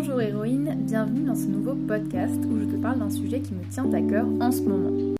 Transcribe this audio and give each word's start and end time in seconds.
Bonjour 0.00 0.20
héroïne, 0.20 0.76
bienvenue 0.84 1.24
dans 1.24 1.34
ce 1.34 1.46
nouveau 1.46 1.74
podcast 1.74 2.38
où 2.48 2.60
je 2.60 2.66
te 2.66 2.80
parle 2.80 3.00
d'un 3.00 3.10
sujet 3.10 3.40
qui 3.40 3.52
me 3.52 3.64
tient 3.68 3.92
à 3.92 4.00
cœur 4.00 4.28
en 4.40 4.52
ce 4.52 4.62
moment. 4.62 5.16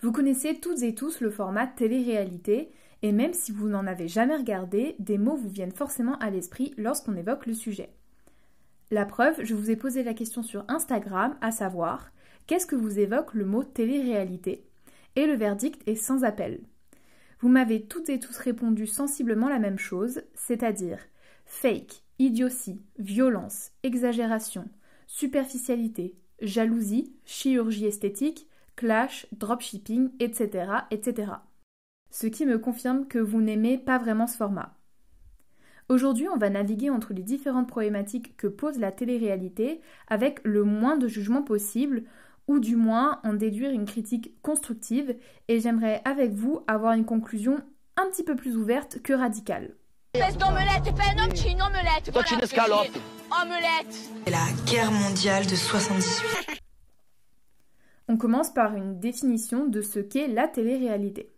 Vous 0.00 0.10
connaissez 0.10 0.58
toutes 0.58 0.82
et 0.82 0.94
tous 0.94 1.20
le 1.20 1.28
format 1.28 1.66
télé-réalité 1.66 2.70
et 3.02 3.12
même 3.12 3.34
si 3.34 3.52
vous 3.52 3.68
n'en 3.68 3.86
avez 3.86 4.08
jamais 4.08 4.36
regardé, 4.36 4.96
des 4.98 5.18
mots 5.18 5.36
vous 5.36 5.50
viennent 5.50 5.70
forcément 5.70 6.16
à 6.20 6.30
l'esprit 6.30 6.72
lorsqu'on 6.78 7.14
évoque 7.14 7.44
le 7.44 7.52
sujet. 7.52 7.90
La 8.90 9.04
preuve, 9.04 9.44
je 9.44 9.54
vous 9.54 9.70
ai 9.70 9.76
posé 9.76 10.02
la 10.02 10.14
question 10.14 10.42
sur 10.42 10.64
Instagram, 10.68 11.36
à 11.42 11.50
savoir 11.50 12.10
qu'est-ce 12.46 12.64
que 12.64 12.74
vous 12.74 12.98
évoque 12.98 13.34
le 13.34 13.44
mot 13.44 13.64
télé-réalité? 13.64 14.64
Et 15.14 15.26
le 15.26 15.34
verdict 15.34 15.86
est 15.86 15.94
sans 15.94 16.24
appel. 16.24 16.60
Vous 17.40 17.48
m'avez 17.48 17.86
toutes 17.86 18.10
et 18.10 18.18
tous 18.18 18.36
répondu 18.36 18.86
sensiblement 18.86 19.48
la 19.48 19.58
même 19.58 19.78
chose, 19.78 20.22
c'est-à-dire 20.34 20.98
fake, 21.46 22.02
idiotie, 22.18 22.82
violence, 22.98 23.70
exagération, 23.82 24.68
superficialité, 25.06 26.14
jalousie, 26.42 27.14
chirurgie 27.24 27.86
esthétique, 27.86 28.46
clash, 28.76 29.26
dropshipping, 29.32 30.10
etc., 30.20 30.70
etc. 30.90 31.32
Ce 32.10 32.26
qui 32.26 32.44
me 32.44 32.58
confirme 32.58 33.06
que 33.06 33.18
vous 33.18 33.40
n'aimez 33.40 33.78
pas 33.78 33.98
vraiment 33.98 34.26
ce 34.26 34.36
format. 34.36 34.76
Aujourd'hui, 35.88 36.28
on 36.28 36.36
va 36.36 36.50
naviguer 36.50 36.90
entre 36.90 37.14
les 37.14 37.22
différentes 37.22 37.68
problématiques 37.68 38.36
que 38.36 38.46
pose 38.46 38.78
la 38.78 38.92
télé-réalité 38.92 39.80
avec 40.08 40.40
le 40.44 40.62
moins 40.62 40.96
de 40.96 41.08
jugement 41.08 41.42
possible 41.42 42.04
ou 42.46 42.58
du 42.58 42.76
moins 42.76 43.20
en 43.24 43.34
déduire 43.34 43.70
une 43.70 43.84
critique 43.84 44.34
constructive, 44.42 45.16
et 45.48 45.60
j'aimerais 45.60 46.02
avec 46.04 46.32
vous 46.32 46.64
avoir 46.66 46.94
une 46.94 47.04
conclusion 47.04 47.58
un 47.96 48.08
petit 48.10 48.24
peu 48.24 48.36
plus 48.36 48.56
ouverte 48.56 49.00
que 49.02 49.12
radicale. 49.12 49.74
Espèce 50.14 50.38
d'omelette, 50.38 50.82
t'es 50.82 50.92
pas 50.92 51.04
un 51.14 51.24
homme, 51.24 51.32
tu 51.32 51.46
es 51.46 51.52
une 51.52 51.62
omelette. 51.62 52.10
Toi, 52.12 52.24
tu 52.24 52.34
es 52.34 52.36
une 52.36 52.42
escalope. 52.42 52.88
Omelette. 53.42 54.10
La 54.26 54.70
guerre 54.70 54.90
mondiale 54.90 55.46
de 55.46 55.54
78. 55.54 56.60
On 58.08 58.16
commence 58.16 58.52
par 58.52 58.74
une 58.74 58.98
définition 58.98 59.66
de 59.66 59.82
ce 59.82 60.00
qu'est 60.00 60.26
la 60.26 60.48
télé-réalité. 60.48 61.30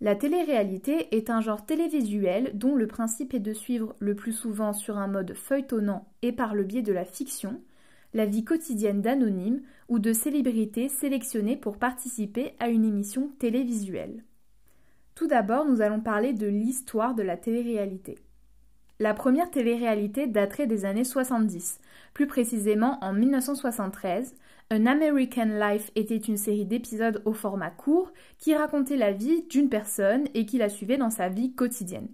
La 0.00 0.16
télé-réalité 0.16 1.16
est 1.16 1.30
un 1.30 1.40
genre 1.40 1.64
télévisuel 1.64 2.50
dont 2.54 2.74
le 2.74 2.88
principe 2.88 3.34
est 3.34 3.40
de 3.40 3.52
suivre 3.52 3.94
le 4.00 4.16
plus 4.16 4.32
souvent 4.32 4.72
sur 4.72 4.98
un 4.98 5.06
mode 5.06 5.34
feuilletonnant 5.34 6.08
et 6.22 6.32
par 6.32 6.56
le 6.56 6.64
biais 6.64 6.82
de 6.82 6.92
la 6.92 7.04
fiction 7.04 7.62
la 8.14 8.26
vie 8.26 8.44
quotidienne 8.44 9.02
d'anonymes 9.02 9.60
ou 9.88 9.98
de 9.98 10.12
célébrités 10.12 10.88
sélectionnées 10.88 11.56
pour 11.56 11.78
participer 11.78 12.54
à 12.60 12.68
une 12.68 12.84
émission 12.84 13.28
télévisuelle. 13.38 14.24
Tout 15.14 15.26
d'abord, 15.26 15.64
nous 15.64 15.80
allons 15.80 16.00
parler 16.00 16.32
de 16.32 16.46
l'histoire 16.46 17.14
de 17.14 17.22
la 17.22 17.36
télé-réalité. 17.36 18.18
La 19.00 19.12
première 19.12 19.50
télé-réalité 19.50 20.26
daterait 20.28 20.68
des 20.68 20.84
années 20.84 21.04
70, 21.04 21.80
plus 22.14 22.28
précisément 22.28 22.98
en 23.02 23.12
1973. 23.12 24.34
An 24.72 24.86
American 24.86 25.46
Life 25.46 25.90
était 25.94 26.16
une 26.16 26.36
série 26.36 26.64
d'épisodes 26.64 27.20
au 27.24 27.32
format 27.32 27.70
court 27.70 28.12
qui 28.38 28.54
racontait 28.54 28.96
la 28.96 29.12
vie 29.12 29.42
d'une 29.50 29.68
personne 29.68 30.24
et 30.34 30.46
qui 30.46 30.58
la 30.58 30.68
suivait 30.68 30.96
dans 30.96 31.10
sa 31.10 31.28
vie 31.28 31.52
quotidienne. 31.54 32.08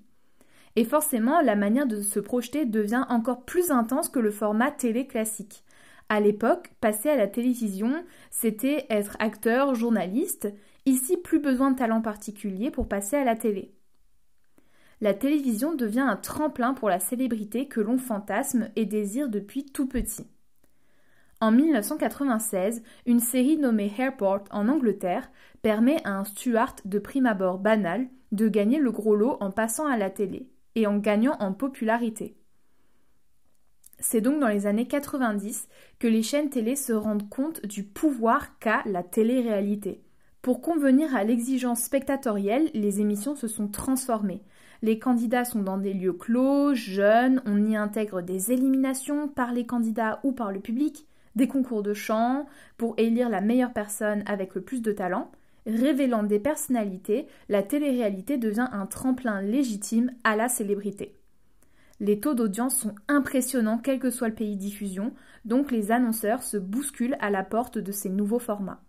Et 0.76 0.84
forcément, 0.84 1.42
la 1.42 1.56
manière 1.56 1.86
de 1.86 2.00
se 2.00 2.20
projeter 2.20 2.64
devient 2.64 3.04
encore 3.08 3.44
plus 3.44 3.70
intense 3.70 4.08
que 4.08 4.18
le 4.18 4.30
format 4.30 4.70
télé 4.70 5.06
classique. 5.06 5.64
À 6.10 6.18
l'époque, 6.18 6.72
passer 6.80 7.08
à 7.08 7.16
la 7.16 7.28
télévision, 7.28 8.04
c'était 8.32 8.84
être 8.90 9.16
acteur, 9.20 9.76
journaliste. 9.76 10.52
Ici, 10.84 11.16
plus 11.16 11.38
besoin 11.38 11.70
de 11.70 11.78
talent 11.78 12.02
particulier 12.02 12.72
pour 12.72 12.88
passer 12.88 13.14
à 13.14 13.22
la 13.22 13.36
télé. 13.36 13.72
La 15.00 15.14
télévision 15.14 15.72
devient 15.72 16.00
un 16.00 16.16
tremplin 16.16 16.74
pour 16.74 16.88
la 16.88 16.98
célébrité 16.98 17.68
que 17.68 17.80
l'on 17.80 17.96
fantasme 17.96 18.70
et 18.74 18.86
désire 18.86 19.28
depuis 19.28 19.64
tout 19.64 19.86
petit. 19.86 20.26
En 21.40 21.52
1996, 21.52 22.82
une 23.06 23.20
série 23.20 23.56
nommée 23.56 23.92
Airport 23.96 24.42
en 24.50 24.66
Angleterre 24.66 25.30
permet 25.62 26.02
à 26.02 26.18
un 26.18 26.24
Stuart 26.24 26.74
de 26.84 26.98
prime 26.98 27.26
abord 27.26 27.60
banal 27.60 28.08
de 28.32 28.48
gagner 28.48 28.80
le 28.80 28.90
gros 28.90 29.14
lot 29.14 29.36
en 29.38 29.52
passant 29.52 29.86
à 29.86 29.96
la 29.96 30.10
télé 30.10 30.50
et 30.74 30.88
en 30.88 30.98
gagnant 30.98 31.36
en 31.38 31.52
popularité. 31.52 32.39
C'est 34.00 34.22
donc 34.22 34.40
dans 34.40 34.48
les 34.48 34.66
années 34.66 34.86
90 34.86 35.68
que 35.98 36.08
les 36.08 36.22
chaînes 36.22 36.48
télé 36.48 36.74
se 36.74 36.94
rendent 36.94 37.28
compte 37.28 37.64
du 37.66 37.84
pouvoir 37.84 38.58
qu'a 38.58 38.82
la 38.86 39.02
télé-réalité. 39.02 40.02
Pour 40.40 40.62
convenir 40.62 41.14
à 41.14 41.22
l'exigence 41.22 41.82
spectatorielle, 41.82 42.70
les 42.72 43.00
émissions 43.00 43.36
se 43.36 43.46
sont 43.46 43.68
transformées. 43.68 44.42
Les 44.80 44.98
candidats 44.98 45.44
sont 45.44 45.60
dans 45.60 45.76
des 45.76 45.92
lieux 45.92 46.14
clos, 46.14 46.74
jeunes, 46.74 47.42
on 47.44 47.66
y 47.66 47.76
intègre 47.76 48.22
des 48.22 48.52
éliminations 48.52 49.28
par 49.28 49.52
les 49.52 49.66
candidats 49.66 50.20
ou 50.24 50.32
par 50.32 50.50
le 50.50 50.60
public, 50.60 51.06
des 51.36 51.46
concours 51.46 51.82
de 51.82 51.92
chant 51.92 52.46
pour 52.78 52.94
élire 52.96 53.28
la 53.28 53.42
meilleure 53.42 53.74
personne 53.74 54.22
avec 54.24 54.54
le 54.54 54.62
plus 54.62 54.80
de 54.80 54.92
talent. 54.92 55.30
Révélant 55.66 56.22
des 56.22 56.38
personnalités, 56.38 57.26
la 57.50 57.62
télé-réalité 57.62 58.38
devient 58.38 58.68
un 58.72 58.86
tremplin 58.86 59.42
légitime 59.42 60.10
à 60.24 60.36
la 60.36 60.48
célébrité. 60.48 61.19
Les 62.02 62.18
taux 62.18 62.32
d'audience 62.32 62.76
sont 62.76 62.94
impressionnants 63.08 63.76
quel 63.76 63.98
que 63.98 64.08
soit 64.08 64.28
le 64.28 64.34
pays 64.34 64.56
de 64.56 64.60
diffusion, 64.60 65.12
donc 65.44 65.70
les 65.70 65.92
annonceurs 65.92 66.42
se 66.42 66.56
bousculent 66.56 67.18
à 67.20 67.28
la 67.28 67.44
porte 67.44 67.76
de 67.76 67.92
ces 67.92 68.08
nouveaux 68.08 68.38
formats. 68.38 68.80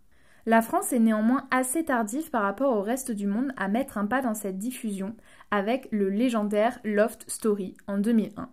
La 0.45 0.61
France 0.61 0.93
est 0.93 0.99
néanmoins 0.99 1.45
assez 1.51 1.83
tardive 1.83 2.29
par 2.29 2.43
rapport 2.43 2.75
au 2.75 2.81
reste 2.81 3.11
du 3.11 3.27
monde 3.27 3.51
à 3.57 3.67
mettre 3.67 3.97
un 3.97 4.05
pas 4.05 4.21
dans 4.21 4.33
cette 4.33 4.57
diffusion 4.57 5.13
avec 5.51 5.89
le 5.91 6.09
légendaire 6.09 6.79
Loft 6.85 7.29
Story 7.29 7.75
en 7.85 7.97
2001. 7.97 8.49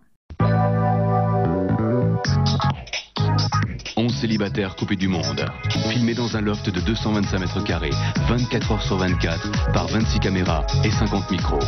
11 3.95 4.13
célibataires 4.13 4.75
coupés 4.75 4.97
du 4.97 5.07
monde, 5.07 5.45
filmés 5.89 6.15
dans 6.15 6.35
un 6.35 6.41
loft 6.41 6.69
de 6.69 6.81
225 6.81 7.39
mètres 7.39 7.63
carrés, 7.63 7.93
24 8.27 8.71
heures 8.73 8.81
sur 8.81 8.97
24, 8.97 9.71
par 9.73 9.87
26 9.87 10.19
caméras 10.19 10.65
et 10.83 10.91
50 10.91 11.31
micros. 11.31 11.59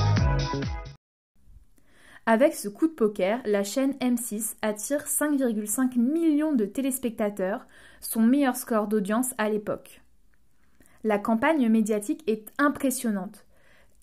Avec 2.27 2.53
ce 2.53 2.69
coup 2.69 2.87
de 2.87 2.93
poker, 2.93 3.41
la 3.45 3.63
chaîne 3.63 3.93
M6 3.93 4.55
attire 4.61 5.05
5,5 5.05 5.97
millions 5.97 6.53
de 6.53 6.65
téléspectateurs, 6.65 7.65
son 7.99 8.21
meilleur 8.21 8.55
score 8.55 8.87
d'audience 8.87 9.33
à 9.39 9.49
l'époque. 9.49 10.01
La 11.03 11.17
campagne 11.17 11.67
médiatique 11.67 12.23
est 12.27 12.51
impressionnante. 12.59 13.45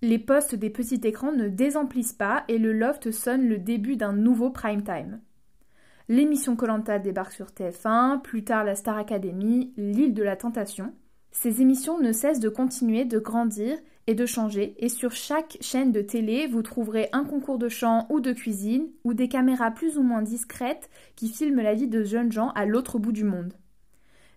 Les 0.02 0.18
postes 0.18 0.56
des 0.56 0.70
petits 0.70 1.00
écrans 1.04 1.30
ne 1.30 1.48
désemplissent 1.48 2.12
pas 2.12 2.44
et 2.48 2.58
le 2.58 2.72
loft 2.72 3.12
sonne 3.12 3.48
le 3.48 3.58
début 3.58 3.96
d'un 3.96 4.12
nouveau 4.12 4.50
prime 4.50 4.82
time. 4.82 5.20
L'émission 6.08 6.56
Colanta 6.56 6.98
débarque 6.98 7.32
sur 7.32 7.46
TF1, 7.46 8.20
plus 8.22 8.42
tard 8.42 8.64
la 8.64 8.74
Star 8.74 8.96
Academy, 8.96 9.72
l'île 9.76 10.14
de 10.14 10.22
la 10.24 10.36
tentation. 10.36 10.92
Ces 11.30 11.62
émissions 11.62 12.00
ne 12.00 12.12
cessent 12.12 12.40
de 12.40 12.48
continuer 12.48 13.04
de 13.04 13.18
grandir 13.18 13.78
et 14.08 14.14
de 14.14 14.24
changer, 14.24 14.74
et 14.78 14.88
sur 14.88 15.12
chaque 15.12 15.58
chaîne 15.60 15.92
de 15.92 16.00
télé, 16.00 16.46
vous 16.46 16.62
trouverez 16.62 17.10
un 17.12 17.24
concours 17.24 17.58
de 17.58 17.68
chant 17.68 18.06
ou 18.08 18.20
de 18.20 18.32
cuisine, 18.32 18.88
ou 19.04 19.12
des 19.12 19.28
caméras 19.28 19.70
plus 19.70 19.98
ou 19.98 20.02
moins 20.02 20.22
discrètes 20.22 20.88
qui 21.14 21.28
filment 21.28 21.60
la 21.60 21.74
vie 21.74 21.88
de 21.88 22.02
jeunes 22.02 22.32
gens 22.32 22.48
à 22.54 22.64
l'autre 22.64 22.98
bout 22.98 23.12
du 23.12 23.22
monde. 23.22 23.52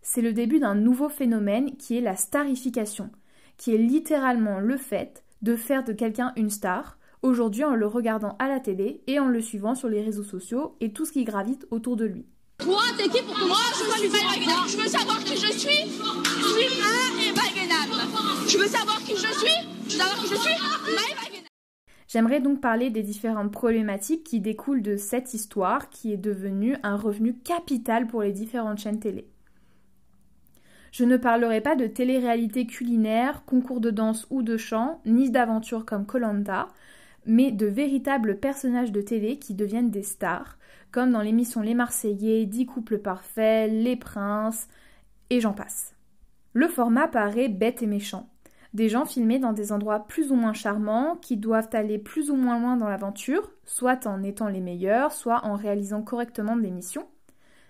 C'est 0.02 0.22
le 0.22 0.34
début 0.34 0.60
d'un 0.60 0.76
nouveau 0.76 1.08
phénomène 1.08 1.78
qui 1.78 1.98
est 1.98 2.02
la 2.02 2.18
starification, 2.18 3.12
qui 3.56 3.74
est 3.74 3.78
littéralement 3.78 4.60
le 4.60 4.76
fait 4.76 5.24
de 5.42 5.56
faire 5.56 5.86
de 5.86 5.94
quelqu'un 5.94 6.34
une 6.36 6.50
star, 6.50 6.98
aujourd'hui 7.22 7.64
en 7.64 7.74
le 7.74 7.88
regardant 7.88 8.36
à 8.40 8.50
la 8.50 8.60
télé 8.60 9.04
et 9.08 9.20
en 9.20 9.30
le 9.30 9.40
suivant 9.40 9.74
sur 9.74 9.88
les 9.88 10.02
réseaux 10.02 10.26
sociaux 10.26 10.76
et 10.82 10.92
tout 10.92 11.06
ce 11.06 11.14
qui 11.14 11.24
gravite 11.24 11.66
autour 11.72 11.96
de 11.96 12.04
lui. 12.04 12.26
Toi, 12.58 12.82
t'es 12.98 13.08
qui 13.08 13.24
pour 13.24 13.38
moi 13.48 13.58
Je 14.68 14.78
veux 14.78 14.90
savoir 14.90 15.24
qui 15.24 15.38
je 15.38 15.52
suis. 15.54 15.86
Je 15.88 16.60
suis 16.60 17.01
Je 18.52 18.58
veux 18.58 18.68
savoir 18.68 18.98
qui 19.00 19.16
je 19.16 19.32
suis? 19.32 19.70
Je 19.88 19.94
veux 19.94 20.00
savoir 20.00 20.18
qui 20.18 20.28
je 20.28 20.36
suis? 20.36 21.46
J'aimerais 22.10 22.42
donc 22.42 22.60
parler 22.60 22.90
des 22.90 23.02
différentes 23.02 23.54
problématiques 23.54 24.26
qui 24.26 24.42
découlent 24.42 24.82
de 24.82 24.98
cette 24.98 25.34
histoire 25.34 25.90
qui 25.90 26.12
est 26.12 26.18
devenue 26.18 26.76
un 26.84 26.98
revenu 26.98 27.34
capital 27.34 28.08
pour 28.08 28.24
les 28.24 28.34
différentes 28.34 28.80
chaînes 28.80 29.00
télé. 29.00 29.26
Je 30.92 31.06
ne 31.06 31.16
parlerai 31.16 31.62
pas 31.62 31.78
de 31.78 31.88
télé-réalité 31.88 32.68
culinaire, 32.68 33.46
concours 33.46 33.80
de 33.80 33.90
danse 33.90 34.28
ou 34.30 34.44
de 34.44 34.58
chant, 34.58 35.00
ni 35.06 35.32
d'aventures 35.32 35.86
comme 35.86 36.06
Colanta, 36.06 36.68
mais 37.26 37.54
de 37.54 37.68
véritables 37.68 38.38
personnages 38.38 38.92
de 38.92 39.02
télé 39.02 39.40
qui 39.40 39.54
deviennent 39.54 39.92
des 39.92 40.04
stars, 40.04 40.58
comme 40.92 41.14
dans 41.14 41.22
l'émission 41.22 41.62
Les 41.62 41.76
Marseillais, 41.76 42.46
Dix 42.46 42.66
couples 42.66 42.98
parfaits, 42.98 43.72
Les 43.72 43.96
Princes, 43.96 44.68
et 45.30 45.40
j'en 45.40 45.54
passe. 45.54 45.96
Le 46.52 46.68
format 46.68 47.08
paraît 47.08 47.48
bête 47.48 47.82
et 47.82 47.88
méchant. 47.88 48.28
Des 48.74 48.88
gens 48.88 49.06
filmés 49.06 49.40
dans 49.40 49.52
des 49.52 49.74
endroits 49.74 50.08
plus 50.08 50.32
ou 50.32 50.36
moins 50.36 50.54
charmants, 50.54 51.18
qui 51.22 51.36
doivent 51.36 51.70
aller 51.74 51.98
plus 51.98 52.32
ou 52.32 52.36
moins 52.36 52.60
loin 52.60 52.78
dans 52.78 52.88
l'aventure, 52.88 53.52
soit 53.66 54.08
en 54.08 54.24
étant 54.24 54.48
les 54.48 54.62
meilleurs, 54.62 55.12
soit 55.12 55.46
en 55.46 55.56
réalisant 55.56 56.02
correctement 56.02 56.56
des 56.56 56.72
missions. 56.72 57.08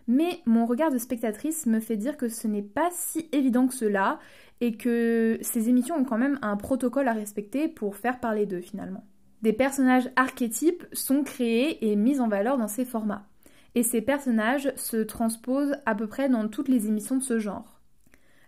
Mais 0.08 0.42
mon 0.46 0.66
regard 0.66 0.92
de 0.92 0.98
spectatrice 0.98 1.66
me 1.66 1.80
fait 1.80 1.98
dire 1.98 2.18
que 2.18 2.28
ce 2.28 2.48
n'est 2.48 2.62
pas 2.62 2.90
si 2.92 3.30
évident 3.32 3.68
que 3.68 3.74
cela, 3.74 4.20
et 4.60 4.78
que 4.78 5.40
ces 5.42 5.70
émissions 5.70 5.96
ont 5.96 6.04
quand 6.04 6.20
même 6.20 6.38
un 6.44 6.56
protocole 6.56 7.08
à 7.08 7.14
respecter 7.14 7.68
pour 7.68 7.96
faire 7.96 8.20
parler 8.20 8.46
d'eux 8.46 8.62
finalement. 8.62 9.04
Des 9.42 9.54
personnages 9.54 10.12
archétypes 10.16 10.86
sont 10.94 11.24
créés 11.24 11.90
et 11.90 11.96
mis 11.96 12.20
en 12.20 12.28
valeur 12.28 12.60
dans 12.60 12.68
ces 12.68 12.86
formats. 12.86 13.28
Et 13.74 13.82
ces 13.82 14.02
personnages 14.02 14.72
se 14.76 14.98
transposent 14.98 15.76
à 15.88 15.96
peu 15.96 16.06
près 16.06 16.30
dans 16.30 16.48
toutes 16.48 16.68
les 16.68 16.88
émissions 16.88 17.18
de 17.18 17.24
ce 17.24 17.40
genre. 17.40 17.82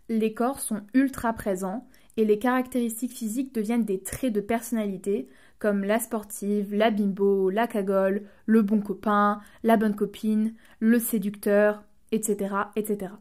Les 0.08 0.34
corps 0.36 0.60
sont 0.60 0.82
ultra 0.94 1.34
présents 1.34 1.88
et 2.18 2.26
les 2.26 2.40
caractéristiques 2.40 3.14
physiques 3.14 3.54
deviennent 3.54 3.86
des 3.86 4.02
traits 4.02 4.34
de 4.34 4.42
personnalité, 4.42 5.28
comme 5.60 5.84
la 5.84 6.00
sportive, 6.00 6.76
la 6.76 6.92
bimbo, 6.92 7.50
la 7.50 7.68
cagole, 7.68 8.24
le 8.46 8.62
bon 8.62 8.82
copain, 8.82 9.40
la 9.64 9.78
bonne 9.78 9.96
copine, 9.96 10.54
le 10.80 11.00
séducteur, 11.00 11.84
etc. 12.12 12.56
etc. 12.76 13.14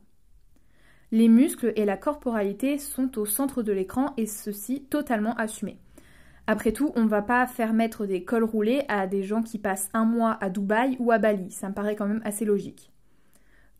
Les 1.10 1.28
muscles 1.28 1.72
et 1.76 1.84
la 1.84 1.96
corporalité 1.96 2.78
sont 2.78 3.18
au 3.18 3.26
centre 3.26 3.62
de 3.62 3.72
l'écran 3.72 4.14
et 4.16 4.26
ceci 4.26 4.84
totalement 4.84 5.34
assumé. 5.34 5.78
Après 6.46 6.72
tout, 6.72 6.90
on 6.96 7.04
ne 7.04 7.08
va 7.08 7.22
pas 7.22 7.46
faire 7.46 7.72
mettre 7.72 8.06
des 8.06 8.24
cols 8.24 8.44
roulés 8.44 8.84
à 8.88 9.06
des 9.06 9.22
gens 9.22 9.42
qui 9.42 9.58
passent 9.58 9.90
un 9.94 10.04
mois 10.04 10.36
à 10.40 10.50
Dubaï 10.50 10.96
ou 10.98 11.12
à 11.12 11.18
Bali, 11.18 11.50
ça 11.50 11.68
me 11.68 11.74
paraît 11.74 11.96
quand 11.96 12.06
même 12.06 12.22
assez 12.24 12.44
logique. 12.44 12.92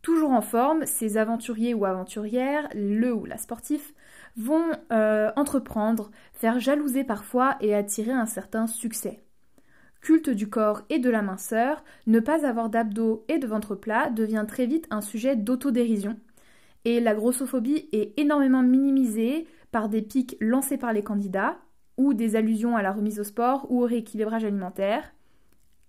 Toujours 0.01 0.31
en 0.31 0.41
forme, 0.41 0.85
ces 0.85 1.17
aventuriers 1.17 1.73
ou 1.73 1.85
aventurières, 1.85 2.67
le 2.75 3.13
ou 3.13 3.25
la 3.25 3.37
sportif, 3.37 3.93
vont 4.37 4.71
euh, 4.91 5.31
entreprendre, 5.35 6.11
faire 6.33 6.59
jalouser 6.59 7.03
parfois 7.03 7.57
et 7.61 7.75
attirer 7.75 8.11
un 8.11 8.25
certain 8.25 8.67
succès. 8.67 9.23
Culte 10.01 10.29
du 10.29 10.49
corps 10.49 10.81
et 10.89 10.99
de 10.99 11.09
la 11.09 11.21
minceur, 11.21 11.83
ne 12.07 12.19
pas 12.19 12.45
avoir 12.45 12.69
d'abdos 12.69 13.23
et 13.29 13.37
de 13.37 13.47
ventre 13.47 13.75
plat 13.75 14.09
devient 14.09 14.45
très 14.47 14.65
vite 14.65 14.87
un 14.89 15.01
sujet 15.01 15.35
d'autodérision, 15.35 16.17
et 16.85 16.99
la 16.99 17.15
grossophobie 17.15 17.87
est 17.93 18.17
énormément 18.19 18.63
minimisée 18.63 19.47
par 19.71 19.87
des 19.87 20.01
pics 20.01 20.35
lancés 20.41 20.77
par 20.77 20.91
les 20.91 21.03
candidats, 21.03 21.57
ou 21.95 22.13
des 22.13 22.35
allusions 22.35 22.75
à 22.75 22.81
la 22.81 22.91
remise 22.91 23.19
au 23.19 23.23
sport 23.23 23.67
ou 23.69 23.83
au 23.83 23.85
rééquilibrage 23.85 24.43
alimentaire. 24.43 25.13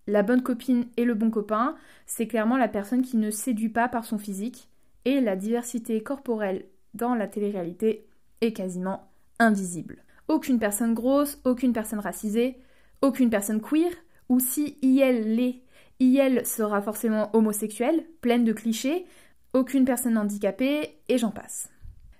La 0.06 0.23
bonne 0.23 0.43
copine 0.43 0.85
et 0.97 1.05
le 1.05 1.14
bon 1.14 1.31
copain, 1.31 1.75
c'est 2.06 2.26
clairement 2.26 2.58
la 2.58 2.69
personne 2.69 3.02
qui 3.02 3.17
ne 3.17 3.31
séduit 3.31 3.70
pas 3.70 3.88
par 3.88 4.05
son 4.05 4.19
physique, 4.19 4.69
et 5.06 5.20
la 5.20 5.35
diversité 5.35 6.02
corporelle 6.02 6.67
dans 6.93 7.14
la 7.14 7.26
télé-réalité 7.26 8.06
quasiment 8.52 9.11
invisible. 9.38 10.05
Aucune 10.29 10.58
personne 10.58 10.94
grosse, 10.94 11.41
aucune 11.44 11.73
personne 11.73 11.99
racisée, 11.99 12.56
aucune 13.02 13.31
personne 13.31 13.61
queer, 13.61 13.93
ou 14.29 14.41
si 14.41 14.79
IL 14.82 15.35
l'est, 15.37 15.62
IL 16.00 16.44
sera 16.44 16.81
forcément 16.82 17.35
homosexuelle, 17.35 18.05
pleine 18.20 18.44
de 18.44 18.52
clichés, 18.52 19.06
aucune 19.52 19.85
personne 19.85 20.19
handicapée, 20.19 20.99
et 21.08 21.19
j'en 21.19 21.31
passe. 21.31 21.70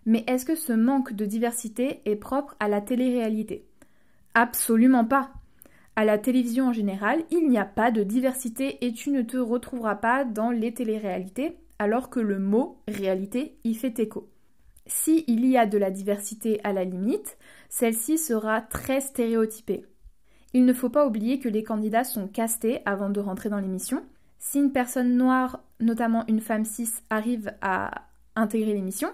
Mais 0.07 0.25
est-ce 0.27 0.45
que 0.45 0.55
ce 0.55 0.73
manque 0.73 1.15
de 1.15 1.25
diversité 1.25 2.03
est 2.05 2.17
propre 2.17 2.55
à 2.61 2.69
la 2.69 2.81
télé-réalité? 2.81 3.67
Absolument 4.35 5.05
pas. 5.05 5.33
À 5.97 6.05
la 6.05 6.19
télévision 6.19 6.69
en 6.69 6.73
général, 6.73 7.23
il 7.31 7.49
n'y 7.49 7.59
a 7.59 7.65
pas 7.65 7.91
de 7.91 8.03
diversité 8.03 8.85
et 8.85 8.93
tu 8.93 9.11
ne 9.11 9.23
te 9.23 9.37
retrouveras 9.37 9.95
pas 9.95 10.25
dans 10.25 10.51
les 10.51 10.75
téléréalités, 10.75 11.57
alors 11.79 12.11
que 12.11 12.21
le 12.21 12.39
mot 12.39 12.81
réalité 12.89 13.57
y 13.65 13.75
fait 13.75 13.99
écho. 13.99 14.29
Si 14.87 15.25
il 15.27 15.47
y 15.47 15.57
a 15.57 15.67
de 15.67 15.79
la 15.79 15.91
diversité 15.91 16.61
à 16.65 16.73
la 16.73 16.85
limite, 16.85 17.39
celle-ci 17.69 18.19
sera 18.19 18.61
très 18.61 19.01
stéréotypée. 19.01 19.87
Il 20.53 20.65
ne 20.65 20.73
faut 20.73 20.91
pas 20.91 21.07
oublier 21.07 21.39
que 21.39 21.49
les 21.49 21.65
candidats 21.65 22.05
sont 22.05 22.29
castés 22.29 22.81
avant 22.85 23.11
de 23.11 23.21
rentrer 23.21 23.49
dans 23.49 23.59
l'émission. 23.59 24.05
Si 24.39 24.59
une 24.59 24.73
personne 24.73 25.17
noire, 25.17 25.65
notamment 25.81 26.25
une 26.29 26.41
femme 26.41 26.65
cis, 26.65 26.91
arrive 27.11 27.53
à 27.61 28.07
intégrer 28.37 28.75
l'émission, 28.75 29.09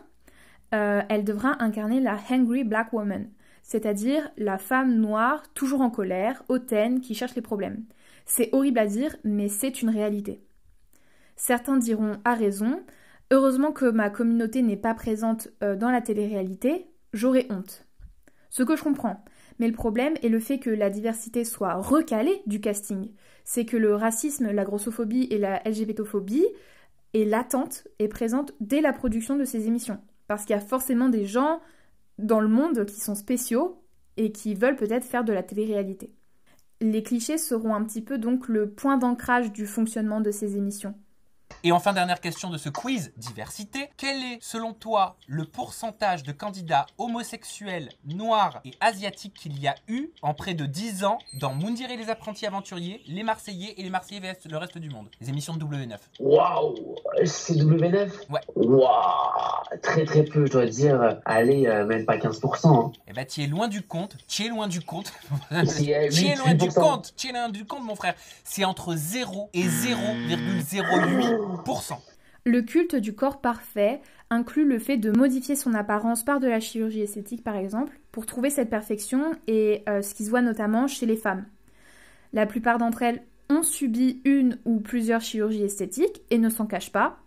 euh, 0.75 1.03
elle 1.09 1.25
devra 1.25 1.63
incarner 1.63 2.01
la 2.01 2.19
Hangry 2.31 2.65
Black 2.65 2.93
Woman, 2.93 3.31
c'est-à-dire 3.63 4.31
la 4.37 4.59
femme 4.59 4.97
noire 4.97 5.43
toujours 5.55 5.81
en 5.81 5.91
colère, 5.91 6.43
hautaine, 6.49 7.01
qui 7.01 7.15
cherche 7.15 7.35
les 7.35 7.43
problèmes. 7.43 7.85
C'est 8.27 8.51
horrible 8.53 8.79
à 8.79 8.87
dire, 8.87 9.17
mais 9.25 9.49
c'est 9.49 9.83
une 9.83 9.91
réalité. 9.91 10.43
Certains 11.37 11.79
diront 11.79 12.19
à 12.25 12.35
raison, 12.35 12.81
heureusement 13.31 13.73
que 13.73 13.87
ma 13.87 14.11
communauté 14.11 14.63
n'est 14.63 14.77
pas 14.77 14.95
présente 14.95 15.49
euh, 15.63 15.77
dans 15.77 15.91
la 15.91 16.01
télé-réalité, 16.01 16.87
j'aurais 17.13 17.47
honte. 17.51 17.87
Ce 18.51 18.63
que 18.63 18.77
je 18.77 18.83
comprends, 18.83 19.25
mais 19.59 19.69
le 19.69 19.75
problème 19.75 20.15
est 20.23 20.29
le 20.29 20.41
fait 20.41 20.59
que 20.59 20.71
la 20.71 20.91
diversité 20.91 21.45
soit 21.45 21.75
recalée 21.75 22.43
du 22.47 22.61
casting. 22.61 23.13
C'est 23.45 23.65
que 23.65 23.77
le 23.77 23.95
racisme, 23.95 24.51
la 24.51 24.65
grossophobie 24.65 25.29
et 25.31 25.39
la 25.39 25.63
LGBTophobie 25.65 26.47
est 27.15 27.25
latente 27.25 27.87
et 27.99 28.09
présente 28.09 28.53
dès 28.61 28.81
la 28.81 28.93
production 28.93 29.37
de 29.37 29.45
ces 29.45 29.67
émissions. 29.67 30.01
Parce 30.27 30.45
qu'il 30.45 30.55
y 30.55 30.59
a 30.59 30.63
forcément 30.63 31.09
des 31.09 31.27
gens 31.27 31.61
dans 32.19 32.41
le 32.41 32.49
monde 32.49 32.85
qui 32.85 33.01
sont 33.01 33.15
spéciaux 33.15 33.83
et 34.17 34.33
qui 34.33 34.55
veulent 34.55 34.77
peut-être 34.77 35.05
faire 35.05 35.25
de 35.25 35.33
la 35.33 35.43
télé-réalité. 35.43 36.13
Les 36.81 37.03
clichés 37.03 37.39
seront 37.39 37.75
un 37.75 37.85
petit 37.85 38.03
peu 38.03 38.19
donc 38.19 38.49
le 38.49 38.71
point 38.71 38.97
d'ancrage 38.97 39.53
du 39.53 39.67
fonctionnement 39.67 40.21
de 40.21 40.31
ces 40.31 40.57
émissions. 40.57 40.95
Et 41.63 41.73
enfin, 41.73 41.93
dernière 41.93 42.21
question 42.21 42.51
de 42.51 42.59
ce 42.59 42.69
quiz 42.69 43.13
diversité. 43.17 43.91
Quel 43.97 44.17
est, 44.23 44.39
selon 44.41 44.73
toi, 44.73 45.17
le 45.27 45.45
pourcentage 45.45 46.23
de 46.23 46.33
candidats 46.33 46.87
homosexuels, 46.99 47.91
noirs 48.07 48.61
et 48.65 48.73
asiatiques 48.81 49.35
qu'il 49.35 49.61
y 49.61 49.69
a 49.69 49.75
eu 49.89 50.11
en 50.23 50.33
près 50.35 50.55
de 50.55 50.65
10 50.67 51.05
ans 51.05 51.19
dans 51.35 51.53
Moundir 51.53 51.91
et 51.91 51.97
les 51.97 52.09
apprentis 52.09 52.47
aventuriers, 52.47 53.03
les 53.07 53.23
Marseillais 53.23 53.75
et 53.77 53.83
les 53.83 53.91
Marseillais 53.91 54.21
vs 54.21 54.49
le 54.51 54.57
reste 54.57 54.79
du 54.79 54.89
monde? 54.91 55.09
Les 55.21 55.29
émissions 55.29 55.55
de 55.55 55.65
W9. 55.65 55.97
Waouh 56.21 56.97
C'est 57.25 57.55
W9 57.55 58.09
Ouais. 58.31 58.41
Waouh 58.57 58.91
Très 59.83 60.05
très 60.05 60.25
peu, 60.25 60.47
je 60.47 60.53
dois 60.53 60.67
dire. 60.67 61.19
Allez, 61.25 61.67
euh, 61.67 61.85
même 61.87 62.05
pas 62.05 62.17
15%. 62.17 62.67
Hein. 62.69 62.93
Eh 63.07 63.13
ben, 63.13 63.25
tu 63.27 63.43
es 63.43 63.47
loin 63.47 63.69
du 63.69 63.83
compte. 63.83 64.17
Tu 64.27 64.47
es 64.47 64.49
loin 64.49 64.67
du 64.69 64.81
compte. 64.81 65.13
Euh, 65.53 65.65
Tu 65.65 65.91
es 65.91 66.11
8, 66.13 66.35
loin 66.37 66.55
du 66.55 66.67
8%. 66.67 66.75
compte. 66.75 67.13
Tu 67.17 67.29
es 67.29 67.33
loin 67.33 67.49
du 67.49 67.65
compte, 67.65 67.83
mon 67.85 67.97
frère. 67.97 68.15
C'est 68.45 68.65
entre 68.65 68.95
0 68.95 69.51
et 69.53 69.65
0,08%. 69.67 71.40
Le 72.45 72.63
culte 72.63 72.97
du 72.97 73.15
corps 73.15 73.41
parfait 73.41 74.01
inclut 74.31 74.65
le 74.65 74.79
fait 74.79 74.97
de 74.97 75.11
modifier 75.11 75.57
son 75.57 75.75
apparence 75.75 76.25
par 76.25 76.41
de 76.41 76.47
la 76.47 76.61
chirurgie 76.61 77.03
esthétique 77.03 77.45
par 77.45 77.57
exemple, 77.57 78.01
pour 78.13 78.27
trouver 78.27 78.49
cette 78.49 78.71
perfection 78.71 79.33
et 79.47 79.83
euh, 79.89 80.03
ce 80.03 80.15
qui 80.15 80.25
se 80.25 80.31
voit 80.31 80.41
notamment 80.41 80.87
chez 80.87 81.07
les 81.07 81.17
femmes. 81.17 81.45
La 82.33 82.47
plupart 82.47 82.79
d'entre 82.79 83.03
elles 83.03 83.23
ont 83.51 83.63
subi 83.63 84.21
une 84.25 84.59
ou 84.65 84.81
plusieurs 84.81 85.21
chirurgies 85.21 85.65
esthétiques 85.65 86.23
et 86.31 86.39
ne 86.39 86.49
s'en 86.49 86.67
cachent 86.67 86.93
pas. 86.93 87.19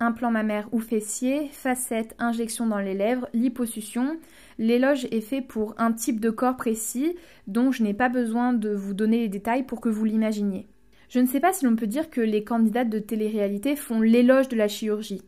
Implant 0.00 0.30
mammaire 0.30 0.68
ou 0.72 0.80
fessier, 0.80 1.48
facettes, 1.52 2.14
injection 2.18 2.66
dans 2.66 2.78
les 2.78 2.94
lèvres, 2.94 3.28
liposuction. 3.32 4.18
L'éloge 4.58 5.06
est 5.10 5.20
fait 5.20 5.40
pour 5.40 5.74
un 5.78 5.92
type 5.92 6.20
de 6.20 6.30
corps 6.30 6.56
précis 6.56 7.16
dont 7.46 7.72
je 7.72 7.82
n'ai 7.82 7.94
pas 7.94 8.08
besoin 8.08 8.52
de 8.52 8.70
vous 8.70 8.94
donner 8.94 9.20
les 9.20 9.28
détails 9.28 9.62
pour 9.62 9.80
que 9.80 9.88
vous 9.88 10.04
l'imaginiez. 10.04 10.66
Je 11.08 11.20
ne 11.20 11.26
sais 11.26 11.40
pas 11.40 11.52
si 11.52 11.64
l'on 11.64 11.76
peut 11.76 11.86
dire 11.86 12.10
que 12.10 12.20
les 12.20 12.44
candidates 12.44 12.90
de 12.90 12.98
télé-réalité 12.98 13.76
font 13.76 14.00
l'éloge 14.00 14.48
de 14.48 14.56
la 14.56 14.68
chirurgie. 14.68 15.22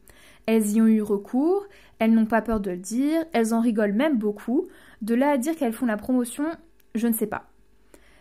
Elles 0.46 0.72
y 0.72 0.80
ont 0.80 0.86
eu 0.86 1.02
recours, 1.02 1.66
elles 1.98 2.12
n'ont 2.12 2.26
pas 2.26 2.42
peur 2.42 2.60
de 2.60 2.70
le 2.70 2.76
dire, 2.76 3.24
elles 3.32 3.54
en 3.54 3.60
rigolent 3.60 3.94
même 3.94 4.18
beaucoup. 4.18 4.66
De 5.02 5.14
là 5.14 5.30
à 5.30 5.38
dire 5.38 5.54
qu'elles 5.56 5.72
font 5.72 5.86
la 5.86 5.96
promotion, 5.96 6.44
je 6.94 7.06
ne 7.06 7.12
sais 7.12 7.26
pas. 7.26 7.46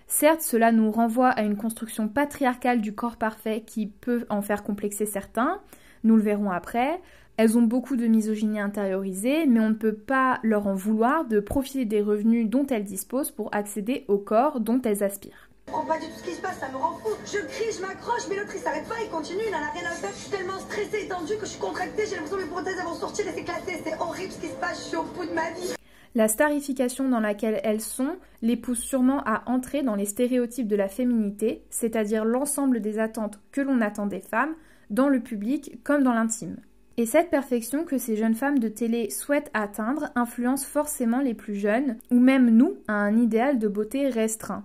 Certes, 0.07 0.41
cela 0.41 0.71
nous 0.71 0.91
renvoie 0.91 1.29
à 1.29 1.43
une 1.43 1.57
construction 1.57 2.07
patriarcale 2.07 2.81
du 2.81 2.93
corps 2.93 3.17
parfait 3.17 3.63
qui 3.65 3.87
peut 3.87 4.25
en 4.29 4.41
faire 4.41 4.63
complexer 4.63 5.05
certains, 5.05 5.59
nous 6.03 6.15
le 6.15 6.21
verrons 6.21 6.51
après. 6.51 7.01
Elles 7.35 7.57
ont 7.57 7.63
beaucoup 7.63 7.97
de 7.97 8.07
misogynie 8.07 8.59
intériorisée, 8.59 9.45
mais 9.45 9.59
on 9.59 9.69
ne 9.69 9.75
peut 9.75 9.93
pas 9.93 10.39
leur 10.43 10.65
en 10.65 10.73
vouloir 10.73 11.25
de 11.25 11.39
profiter 11.39 11.85
des 11.85 12.01
revenus 12.01 12.49
dont 12.49 12.65
elles 12.67 12.83
disposent 12.83 13.31
pour 13.31 13.53
accéder 13.53 14.05
au 14.07 14.17
corps 14.17 14.59
dont 14.59 14.81
elles 14.81 15.03
aspirent. 15.03 15.46
Je 15.67 15.73
comprends 15.73 15.85
pas 15.85 15.99
du 15.99 16.05
tout 16.05 16.19
ce 16.19 16.23
qui 16.23 16.33
se 16.33 16.41
passe, 16.41 16.59
ça 16.59 16.69
me 16.69 16.77
rend 16.77 16.93
fou. 16.93 17.09
Je 17.25 17.39
crie, 17.39 17.75
je 17.75 17.81
m'accroche, 17.81 18.21
mais 18.29 18.37
l'autre 18.37 18.53
il 18.55 18.61
s'arrête 18.61 18.87
pas, 18.87 18.95
il 19.03 19.09
continue, 19.09 19.41
il 19.45 19.53
en 19.53 19.57
a 19.57 19.71
rien 19.71 19.89
à 19.89 19.95
faire. 19.95 20.11
Je 20.11 20.21
suis 20.21 20.31
tellement 20.31 20.59
stressée 20.59 21.03
et 21.03 21.07
tendue 21.09 21.35
que 21.35 21.45
je 21.45 21.51
suis 21.51 21.59
contractée, 21.59 22.03
j'ai 22.05 22.15
l'impression 22.15 22.37
que 22.37 22.43
mes 22.43 22.47
prothèses 22.47 22.81
vont 22.81 22.93
sortir 22.93 23.27
et 23.27 23.33
s'éclater. 23.33 23.73
C'est 23.83 23.99
horrible 23.99 24.31
ce 24.31 24.39
qui 24.39 24.47
se 24.47 24.55
passe, 24.55 24.81
je 24.81 24.87
suis 24.87 24.97
au 24.97 25.03
bout 25.03 25.25
de 25.25 25.33
ma 25.33 25.51
vie. 25.51 25.73
La 26.15 26.29
starification 26.29 27.09
dans 27.09 27.19
laquelle 27.19 27.59
elles 27.65 27.81
sont 27.81 28.15
les 28.41 28.55
pousse 28.55 28.79
sûrement 28.79 29.21
à 29.25 29.43
entrer 29.45 29.83
dans 29.83 29.95
les 29.95 30.05
stéréotypes 30.05 30.69
de 30.69 30.77
la 30.77 30.87
féminité, 30.87 31.65
c'est-à-dire 31.69 32.23
l'ensemble 32.23 32.79
des 32.79 32.97
attentes 32.97 33.39
que 33.51 33.59
l'on 33.59 33.81
attend 33.81 34.07
des 34.07 34.21
femmes, 34.21 34.55
dans 34.89 35.09
le 35.09 35.19
public 35.19 35.83
comme 35.83 36.01
dans 36.01 36.13
l'intime. 36.13 36.55
Et 36.95 37.05
cette 37.05 37.29
perfection 37.29 37.83
que 37.83 37.97
ces 37.97 38.15
jeunes 38.15 38.35
femmes 38.35 38.57
de 38.57 38.69
télé 38.69 39.09
souhaitent 39.09 39.51
atteindre 39.53 40.11
influence 40.15 40.65
forcément 40.65 41.19
les 41.19 41.33
plus 41.33 41.55
jeunes, 41.55 41.97
ou 42.09 42.19
même 42.19 42.49
nous, 42.51 42.77
à 42.87 42.93
un 42.93 43.17
idéal 43.17 43.59
de 43.59 43.67
beauté 43.67 44.07
restreint. 44.07 44.63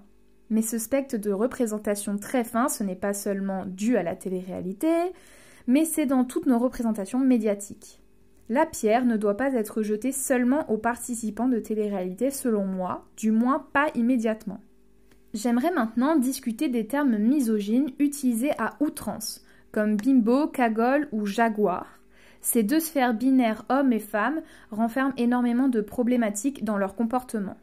Mais 0.52 0.60
ce 0.60 0.76
spectre 0.76 1.16
de 1.16 1.32
représentation 1.32 2.18
très 2.18 2.44
fin, 2.44 2.68
ce 2.68 2.84
n'est 2.84 2.94
pas 2.94 3.14
seulement 3.14 3.64
dû 3.64 3.96
à 3.96 4.02
la 4.02 4.14
télé-réalité, 4.14 4.92
mais 5.66 5.86
c'est 5.86 6.04
dans 6.04 6.24
toutes 6.24 6.44
nos 6.44 6.58
représentations 6.58 7.18
médiatiques. 7.18 8.02
La 8.50 8.66
pierre 8.66 9.06
ne 9.06 9.16
doit 9.16 9.38
pas 9.38 9.54
être 9.54 9.82
jetée 9.82 10.12
seulement 10.12 10.70
aux 10.70 10.76
participants 10.76 11.48
de 11.48 11.58
télé-réalité 11.58 12.30
selon 12.30 12.66
moi, 12.66 13.06
du 13.16 13.30
moins 13.30 13.66
pas 13.72 13.86
immédiatement. 13.94 14.60
J'aimerais 15.32 15.72
maintenant 15.72 16.16
discuter 16.16 16.68
des 16.68 16.86
termes 16.86 17.16
misogynes 17.16 17.88
utilisés 17.98 18.52
à 18.58 18.74
outrance, 18.80 19.42
comme 19.70 19.96
bimbo, 19.96 20.48
cagole 20.48 21.08
ou 21.12 21.24
jaguar. 21.24 21.98
Ces 22.42 22.62
deux 22.62 22.80
sphères 22.80 23.14
binaires 23.14 23.64
hommes 23.70 23.94
et 23.94 24.00
femmes 24.00 24.42
renferment 24.70 25.14
énormément 25.16 25.68
de 25.68 25.80
problématiques 25.80 26.62
dans 26.62 26.76
leur 26.76 26.94
comportement. 26.94 27.56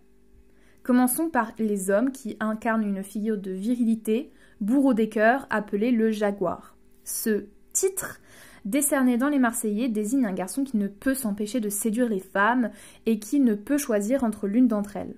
Commençons 0.90 1.30
par 1.30 1.52
les 1.60 1.92
hommes 1.92 2.12
qui 2.12 2.36
incarnent 2.40 2.82
une 2.82 3.04
figure 3.04 3.38
de 3.38 3.52
virilité, 3.52 4.32
bourreau 4.60 4.96
des 4.96 5.08
cœurs, 5.08 5.46
appelé 5.52 5.92
le 5.92 6.10
jaguar. 6.10 6.76
Ce 7.04 7.46
titre, 7.74 8.20
décerné 8.66 9.16
dans 9.16 9.30
les 9.30 9.38
Marseillais, 9.38 9.88
désigne 9.88 10.26
un 10.26 10.34
garçon 10.34 10.64
qui 10.64 10.78
ne 10.78 10.88
peut 10.88 11.14
s'empêcher 11.14 11.60
de 11.60 11.70
séduire 11.70 12.10
les 12.10 12.20
femmes 12.20 12.72
et 13.06 13.20
qui 13.20 13.40
ne 13.40 13.54
peut 13.54 13.78
choisir 13.78 14.24
entre 14.24 14.48
l'une 14.48 14.68
d'entre 14.68 14.98
elles. 14.98 15.14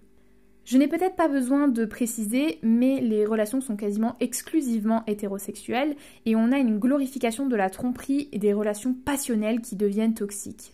Je 0.66 0.78
n'ai 0.78 0.90
peut-être 0.90 1.16
pas 1.16 1.30
besoin 1.30 1.70
de 1.70 1.86
préciser, 1.86 2.60
mais 2.62 3.00
les 3.00 3.26
relations 3.26 3.62
sont 3.62 3.78
quasiment 3.78 4.18
exclusivement 4.20 5.06
hétérosexuelles 5.08 5.96
et 6.26 6.36
on 6.36 6.52
a 6.52 6.58
une 6.58 6.80
glorification 6.80 7.48
de 7.48 7.56
la 7.56 7.70
tromperie 7.70 8.28
et 8.34 8.40
des 8.40 8.52
relations 8.52 8.94
passionnelles 8.94 9.62
qui 9.62 9.78
deviennent 9.78 10.16
toxiques. 10.16 10.74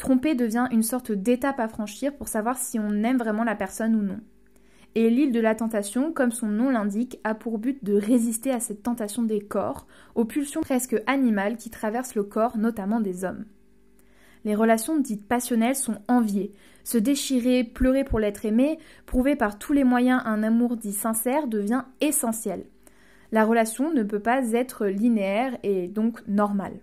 Tromper 0.00 0.34
devient 0.34 0.66
une 0.70 0.82
sorte 0.82 1.12
d'étape 1.12 1.60
à 1.60 1.68
franchir 1.68 2.16
pour 2.16 2.26
savoir 2.26 2.56
si 2.56 2.78
on 2.78 3.04
aime 3.04 3.18
vraiment 3.18 3.44
la 3.44 3.54
personne 3.54 3.94
ou 3.94 4.00
non. 4.00 4.18
Et 4.94 5.10
l'île 5.10 5.30
de 5.30 5.40
la 5.40 5.54
tentation, 5.54 6.10
comme 6.10 6.32
son 6.32 6.46
nom 6.46 6.70
l'indique, 6.70 7.20
a 7.22 7.34
pour 7.34 7.58
but 7.58 7.84
de 7.84 7.92
résister 7.92 8.50
à 8.50 8.60
cette 8.60 8.82
tentation 8.82 9.24
des 9.24 9.40
corps, 9.40 9.86
aux 10.14 10.24
pulsions 10.24 10.62
presque 10.62 10.96
animales 11.06 11.58
qui 11.58 11.68
traversent 11.68 12.14
le 12.14 12.22
corps, 12.22 12.56
notamment 12.56 13.00
des 13.00 13.26
hommes. 13.26 13.44
Les 14.46 14.54
relations 14.54 14.98
dites 14.98 15.28
passionnelles 15.28 15.76
sont 15.76 15.98
enviées. 16.08 16.54
Se 16.82 16.96
déchirer, 16.96 17.62
pleurer 17.62 18.04
pour 18.04 18.20
l'être 18.20 18.46
aimé, 18.46 18.78
prouver 19.04 19.36
par 19.36 19.58
tous 19.58 19.74
les 19.74 19.84
moyens 19.84 20.22
un 20.24 20.42
amour 20.42 20.78
dit 20.78 20.94
sincère 20.94 21.46
devient 21.46 21.84
essentiel. 22.00 22.64
La 23.32 23.44
relation 23.44 23.92
ne 23.92 24.02
peut 24.02 24.18
pas 24.18 24.52
être 24.52 24.86
linéaire 24.86 25.58
et 25.62 25.88
donc 25.88 26.26
normale. 26.26 26.80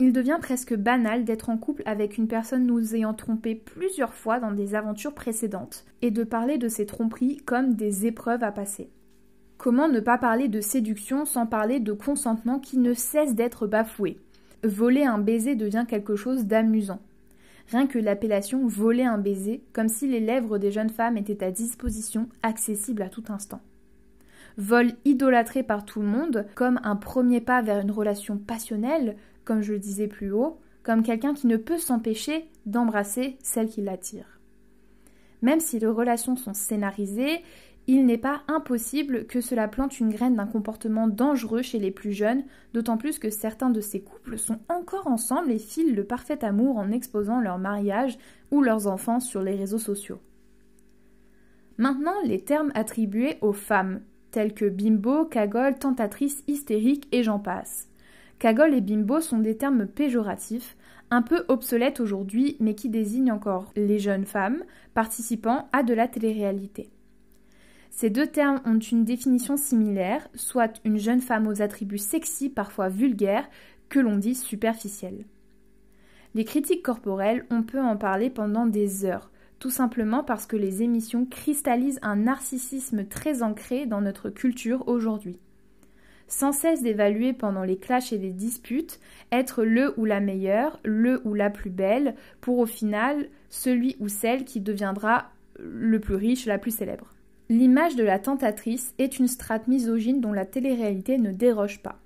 Il 0.00 0.12
devient 0.12 0.38
presque 0.40 0.76
banal 0.76 1.24
d'être 1.24 1.50
en 1.50 1.58
couple 1.58 1.82
avec 1.84 2.18
une 2.18 2.28
personne 2.28 2.66
nous 2.66 2.94
ayant 2.94 3.14
trompé 3.14 3.56
plusieurs 3.56 4.14
fois 4.14 4.38
dans 4.38 4.52
des 4.52 4.76
aventures 4.76 5.14
précédentes 5.14 5.84
et 6.02 6.12
de 6.12 6.22
parler 6.22 6.56
de 6.56 6.68
ces 6.68 6.86
tromperies 6.86 7.38
comme 7.38 7.74
des 7.74 8.06
épreuves 8.06 8.44
à 8.44 8.52
passer. 8.52 8.90
Comment 9.56 9.88
ne 9.88 9.98
pas 9.98 10.16
parler 10.16 10.46
de 10.46 10.60
séduction 10.60 11.24
sans 11.24 11.46
parler 11.46 11.80
de 11.80 11.92
consentement 11.92 12.60
qui 12.60 12.78
ne 12.78 12.94
cesse 12.94 13.34
d'être 13.34 13.66
bafoué? 13.66 14.18
Voler 14.62 15.02
un 15.02 15.18
baiser 15.18 15.56
devient 15.56 15.84
quelque 15.88 16.14
chose 16.14 16.44
d'amusant. 16.44 17.00
Rien 17.70 17.88
que 17.88 17.98
l'appellation 17.98 18.68
voler 18.68 19.02
un 19.02 19.18
baiser, 19.18 19.64
comme 19.72 19.88
si 19.88 20.06
les 20.06 20.20
lèvres 20.20 20.58
des 20.58 20.70
jeunes 20.70 20.90
femmes 20.90 21.16
étaient 21.16 21.44
à 21.44 21.50
disposition, 21.50 22.28
accessibles 22.44 23.02
à 23.02 23.08
tout 23.08 23.24
instant. 23.30 23.60
Vol 24.58 24.92
idolâtré 25.04 25.64
par 25.64 25.84
tout 25.84 26.00
le 26.00 26.06
monde, 26.06 26.46
comme 26.54 26.80
un 26.84 26.96
premier 26.96 27.40
pas 27.40 27.62
vers 27.62 27.80
une 27.80 27.90
relation 27.90 28.38
passionnelle, 28.38 29.16
comme 29.48 29.62
je 29.62 29.72
le 29.72 29.78
disais 29.78 30.08
plus 30.08 30.30
haut, 30.30 30.58
comme 30.82 31.02
quelqu'un 31.02 31.32
qui 31.32 31.46
ne 31.46 31.56
peut 31.56 31.78
s'empêcher 31.78 32.50
d'embrasser 32.66 33.38
celle 33.42 33.70
qui 33.70 33.80
l'attire. 33.80 34.38
Même 35.40 35.60
si 35.60 35.78
les 35.78 35.86
relations 35.86 36.36
sont 36.36 36.52
scénarisées, 36.52 37.40
il 37.86 38.04
n'est 38.04 38.18
pas 38.18 38.42
impossible 38.46 39.26
que 39.26 39.40
cela 39.40 39.66
plante 39.66 40.00
une 40.00 40.10
graine 40.10 40.34
d'un 40.34 40.46
comportement 40.46 41.08
dangereux 41.08 41.62
chez 41.62 41.78
les 41.78 41.90
plus 41.90 42.12
jeunes, 42.12 42.44
d'autant 42.74 42.98
plus 42.98 43.18
que 43.18 43.30
certains 43.30 43.70
de 43.70 43.80
ces 43.80 44.02
couples 44.02 44.36
sont 44.36 44.58
encore 44.68 45.06
ensemble 45.06 45.50
et 45.50 45.58
filent 45.58 45.94
le 45.94 46.04
parfait 46.04 46.44
amour 46.44 46.76
en 46.76 46.90
exposant 46.90 47.40
leur 47.40 47.56
mariage 47.56 48.18
ou 48.50 48.60
leurs 48.60 48.86
enfants 48.86 49.20
sur 49.20 49.40
les 49.40 49.54
réseaux 49.54 49.78
sociaux. 49.78 50.20
Maintenant, 51.78 52.20
les 52.22 52.44
termes 52.44 52.72
attribués 52.74 53.38
aux 53.40 53.54
femmes, 53.54 54.02
tels 54.30 54.52
que 54.52 54.68
bimbo, 54.68 55.24
cagole, 55.24 55.78
tentatrice, 55.78 56.44
hystérique 56.46 57.08
et 57.12 57.22
j'en 57.22 57.38
passe. 57.38 57.88
Cagole 58.38 58.74
et 58.74 58.80
bimbo 58.80 59.20
sont 59.20 59.38
des 59.38 59.56
termes 59.56 59.86
péjoratifs, 59.86 60.76
un 61.10 61.22
peu 61.22 61.44
obsolètes 61.48 61.98
aujourd'hui, 61.98 62.56
mais 62.60 62.74
qui 62.74 62.88
désignent 62.88 63.32
encore 63.32 63.72
les 63.74 63.98
jeunes 63.98 64.26
femmes 64.26 64.62
participant 64.94 65.68
à 65.72 65.82
de 65.82 65.92
la 65.92 66.06
télé-réalité. 66.06 66.90
Ces 67.90 68.10
deux 68.10 68.28
termes 68.28 68.60
ont 68.64 68.78
une 68.78 69.04
définition 69.04 69.56
similaire, 69.56 70.28
soit 70.34 70.80
une 70.84 70.98
jeune 70.98 71.20
femme 71.20 71.48
aux 71.48 71.62
attributs 71.62 71.98
sexy, 71.98 72.48
parfois 72.48 72.88
vulgaires, 72.88 73.48
que 73.88 73.98
l'on 73.98 74.16
dit 74.16 74.36
superficiels. 74.36 75.24
Les 76.34 76.44
critiques 76.44 76.84
corporelles, 76.84 77.44
on 77.50 77.62
peut 77.62 77.80
en 77.80 77.96
parler 77.96 78.30
pendant 78.30 78.66
des 78.66 79.04
heures, 79.04 79.32
tout 79.58 79.70
simplement 79.70 80.22
parce 80.22 80.46
que 80.46 80.56
les 80.56 80.82
émissions 80.84 81.26
cristallisent 81.26 81.98
un 82.02 82.16
narcissisme 82.16 83.04
très 83.06 83.42
ancré 83.42 83.86
dans 83.86 84.02
notre 84.02 84.30
culture 84.30 84.86
aujourd'hui. 84.86 85.40
Sans 86.28 86.52
cesse 86.52 86.82
d'évaluer 86.82 87.32
pendant 87.32 87.64
les 87.64 87.78
clashs 87.78 88.12
et 88.12 88.18
les 88.18 88.32
disputes, 88.32 89.00
être 89.32 89.64
le 89.64 89.98
ou 89.98 90.04
la 90.04 90.20
meilleure, 90.20 90.78
le 90.84 91.22
ou 91.24 91.32
la 91.32 91.48
plus 91.48 91.70
belle, 91.70 92.14
pour 92.42 92.58
au 92.58 92.66
final 92.66 93.28
celui 93.48 93.96
ou 93.98 94.08
celle 94.08 94.44
qui 94.44 94.60
deviendra 94.60 95.30
le 95.58 95.98
plus 95.98 96.14
riche, 96.14 96.46
la 96.46 96.58
plus 96.58 96.70
célèbre. 96.70 97.14
L'image 97.48 97.96
de 97.96 98.04
la 98.04 98.18
tentatrice 98.18 98.94
est 98.98 99.18
une 99.18 99.26
strate 99.26 99.68
misogyne 99.68 100.20
dont 100.20 100.34
la 100.34 100.44
télé-réalité 100.44 101.16
ne 101.16 101.32
déroge 101.32 101.82
pas. 101.82 101.98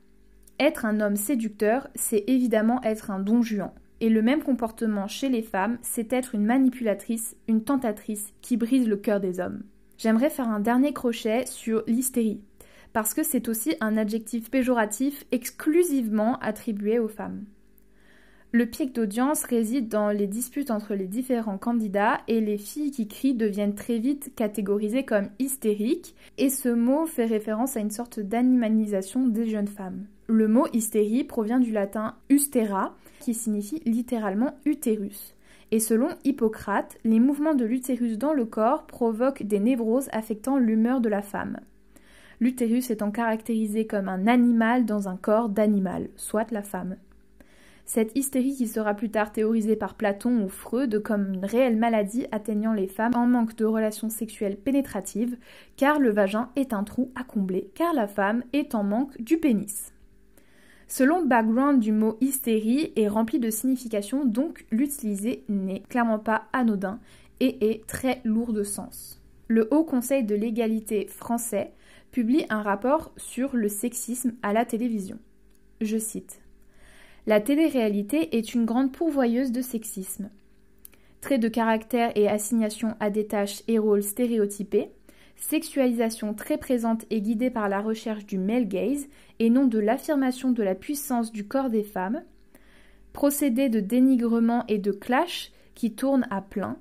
Être 0.60 0.84
un 0.84 1.00
homme 1.00 1.16
séducteur, 1.16 1.88
c'est 1.96 2.22
évidemment 2.28 2.80
être 2.84 3.10
un 3.10 3.18
don 3.18 3.42
juan. 3.42 3.72
Et 4.00 4.08
le 4.08 4.22
même 4.22 4.42
comportement 4.42 5.08
chez 5.08 5.28
les 5.28 5.42
femmes, 5.42 5.78
c'est 5.82 6.12
être 6.12 6.36
une 6.36 6.44
manipulatrice, 6.44 7.36
une 7.48 7.64
tentatrice 7.64 8.32
qui 8.40 8.56
brise 8.56 8.88
le 8.88 8.96
cœur 8.96 9.18
des 9.18 9.40
hommes. 9.40 9.64
J'aimerais 9.98 10.30
faire 10.30 10.48
un 10.48 10.60
dernier 10.60 10.92
crochet 10.92 11.46
sur 11.46 11.82
l'hystérie, 11.86 12.40
parce 12.92 13.14
que 13.14 13.22
c'est 13.22 13.48
aussi 13.48 13.74
un 13.80 13.96
adjectif 13.96 14.50
péjoratif 14.50 15.24
exclusivement 15.32 16.38
attribué 16.40 16.98
aux 16.98 17.08
femmes. 17.08 17.44
Le 18.54 18.66
pic 18.66 18.94
d'audience 18.94 19.44
réside 19.44 19.88
dans 19.88 20.10
les 20.10 20.26
disputes 20.26 20.70
entre 20.70 20.94
les 20.94 21.06
différents 21.06 21.56
candidats 21.56 22.20
et 22.28 22.42
les 22.42 22.58
filles 22.58 22.90
qui 22.90 23.08
crient 23.08 23.32
deviennent 23.32 23.74
très 23.74 23.98
vite 23.98 24.32
catégorisées 24.36 25.06
comme 25.06 25.30
hystériques 25.38 26.14
et 26.36 26.50
ce 26.50 26.68
mot 26.68 27.06
fait 27.06 27.24
référence 27.24 27.78
à 27.78 27.80
une 27.80 27.90
sorte 27.90 28.20
d'animalisation 28.20 29.26
des 29.26 29.48
jeunes 29.48 29.68
femmes. 29.68 30.04
Le 30.26 30.48
mot 30.48 30.66
hystérie 30.74 31.24
provient 31.24 31.60
du 31.60 31.72
latin 31.72 32.14
ustera 32.28 32.94
qui 33.20 33.32
signifie 33.32 33.80
littéralement 33.86 34.58
utérus. 34.66 35.34
Et 35.70 35.80
selon 35.80 36.10
Hippocrate, 36.24 36.98
les 37.04 37.20
mouvements 37.20 37.54
de 37.54 37.64
l'utérus 37.64 38.18
dans 38.18 38.34
le 38.34 38.44
corps 38.44 38.86
provoquent 38.86 39.44
des 39.44 39.60
névroses 39.60 40.10
affectant 40.12 40.58
l'humeur 40.58 41.00
de 41.00 41.08
la 41.08 41.22
femme. 41.22 41.56
L'utérus 42.42 42.90
étant 42.90 43.12
caractérisé 43.12 43.86
comme 43.86 44.08
un 44.08 44.26
animal 44.26 44.84
dans 44.84 45.08
un 45.08 45.16
corps 45.16 45.48
d'animal, 45.48 46.08
soit 46.16 46.50
la 46.50 46.64
femme. 46.64 46.96
Cette 47.84 48.10
hystérie 48.18 48.56
qui 48.56 48.66
sera 48.66 48.94
plus 48.94 49.10
tard 49.10 49.30
théorisée 49.30 49.76
par 49.76 49.94
Platon 49.94 50.42
ou 50.42 50.48
Freud 50.48 51.00
comme 51.04 51.34
une 51.34 51.44
réelle 51.44 51.76
maladie 51.76 52.26
atteignant 52.32 52.72
les 52.72 52.88
femmes 52.88 53.14
en 53.14 53.28
manque 53.28 53.54
de 53.54 53.64
relations 53.64 54.08
sexuelles 54.08 54.56
pénétratives, 54.56 55.36
car 55.76 56.00
le 56.00 56.10
vagin 56.10 56.48
est 56.56 56.72
un 56.72 56.82
trou 56.82 57.12
à 57.14 57.22
combler, 57.22 57.70
car 57.76 57.94
la 57.94 58.08
femme 58.08 58.42
est 58.52 58.74
en 58.74 58.82
manque 58.82 59.22
du 59.22 59.38
pénis. 59.38 59.92
Selon 60.88 61.24
background 61.24 61.78
du 61.78 61.92
mot 61.92 62.16
hystérie 62.20 62.92
est 62.96 63.06
rempli 63.06 63.38
de 63.38 63.50
signification, 63.50 64.24
donc 64.24 64.66
l'utiliser 64.72 65.44
n'est 65.48 65.84
clairement 65.88 66.18
pas 66.18 66.46
anodin 66.52 66.98
et 67.38 67.70
est 67.70 67.86
très 67.86 68.20
lourd 68.24 68.52
de 68.52 68.64
sens. 68.64 69.22
Le 69.46 69.72
Haut 69.72 69.84
Conseil 69.84 70.24
de 70.24 70.34
l'égalité 70.34 71.06
français 71.06 71.70
publie 72.12 72.46
un 72.50 72.62
rapport 72.62 73.12
sur 73.16 73.56
le 73.56 73.68
sexisme 73.68 74.34
à 74.42 74.52
la 74.52 74.64
télévision. 74.64 75.18
Je 75.80 75.98
cite 75.98 76.42
la 77.26 77.40
télé-réalité 77.40 78.36
est 78.36 78.52
une 78.52 78.64
grande 78.64 78.90
pourvoyeuse 78.90 79.52
de 79.52 79.62
sexisme. 79.62 80.28
Traits 81.20 81.40
de 81.40 81.46
caractère 81.46 82.10
et 82.16 82.28
assignation 82.28 82.96
à 82.98 83.10
des 83.10 83.28
tâches 83.28 83.62
et 83.68 83.78
rôles 83.78 84.02
stéréotypés, 84.02 84.90
sexualisation 85.36 86.34
très 86.34 86.58
présente 86.58 87.04
et 87.10 87.20
guidée 87.20 87.50
par 87.50 87.68
la 87.68 87.80
recherche 87.80 88.26
du 88.26 88.38
male 88.38 88.66
gaze 88.66 89.06
et 89.38 89.50
non 89.50 89.66
de 89.66 89.78
l'affirmation 89.78 90.50
de 90.50 90.64
la 90.64 90.74
puissance 90.74 91.30
du 91.30 91.46
corps 91.46 91.70
des 91.70 91.84
femmes, 91.84 92.24
procédés 93.12 93.68
de 93.68 93.78
dénigrement 93.78 94.64
et 94.66 94.78
de 94.78 94.90
clash 94.90 95.52
qui 95.76 95.94
tournent 95.94 96.26
à 96.28 96.42
plein, 96.42 96.76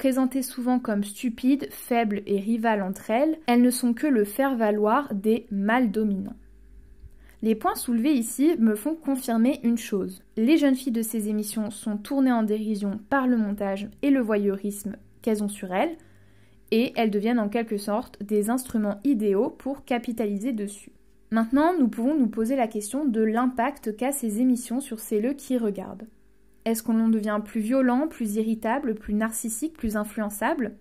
présentées 0.00 0.40
souvent 0.40 0.78
comme 0.78 1.04
stupides, 1.04 1.68
faibles 1.70 2.22
et 2.24 2.40
rivales 2.40 2.80
entre 2.80 3.10
elles, 3.10 3.38
elles 3.46 3.60
ne 3.60 3.68
sont 3.68 3.92
que 3.92 4.06
le 4.06 4.24
faire-valoir 4.24 5.14
des 5.14 5.46
mâles 5.50 5.90
dominants. 5.90 6.38
Les 7.42 7.54
points 7.54 7.74
soulevés 7.74 8.14
ici 8.14 8.54
me 8.58 8.76
font 8.76 8.94
confirmer 8.94 9.60
une 9.62 9.76
chose. 9.76 10.22
Les 10.38 10.56
jeunes 10.56 10.74
filles 10.74 10.94
de 10.94 11.02
ces 11.02 11.28
émissions 11.28 11.70
sont 11.70 11.98
tournées 11.98 12.32
en 12.32 12.44
dérision 12.44 12.98
par 13.10 13.26
le 13.26 13.36
montage 13.36 13.90
et 14.00 14.08
le 14.08 14.20
voyeurisme 14.20 14.96
qu'elles 15.20 15.44
ont 15.44 15.50
sur 15.50 15.70
elles, 15.70 15.98
et 16.70 16.94
elles 16.96 17.10
deviennent 17.10 17.38
en 17.38 17.50
quelque 17.50 17.76
sorte 17.76 18.22
des 18.22 18.48
instruments 18.48 19.00
idéaux 19.04 19.50
pour 19.50 19.84
capitaliser 19.84 20.52
dessus. 20.52 20.92
Maintenant, 21.30 21.74
nous 21.78 21.88
pouvons 21.88 22.18
nous 22.18 22.28
poser 22.28 22.56
la 22.56 22.68
question 22.68 23.04
de 23.04 23.20
l'impact 23.20 23.94
qu'a 23.98 24.12
ces 24.12 24.40
émissions 24.40 24.80
sur 24.80 24.98
celles 24.98 25.36
qui 25.36 25.58
regardent. 25.58 26.06
Est-ce 26.64 26.82
qu'on 26.82 27.00
en 27.00 27.08
devient 27.08 27.40
plus 27.44 27.60
violent, 27.60 28.06
plus 28.08 28.36
irritable, 28.36 28.94
plus 28.94 29.14
narcissique, 29.14 29.76
plus 29.76 29.96
influençable? 29.96 30.76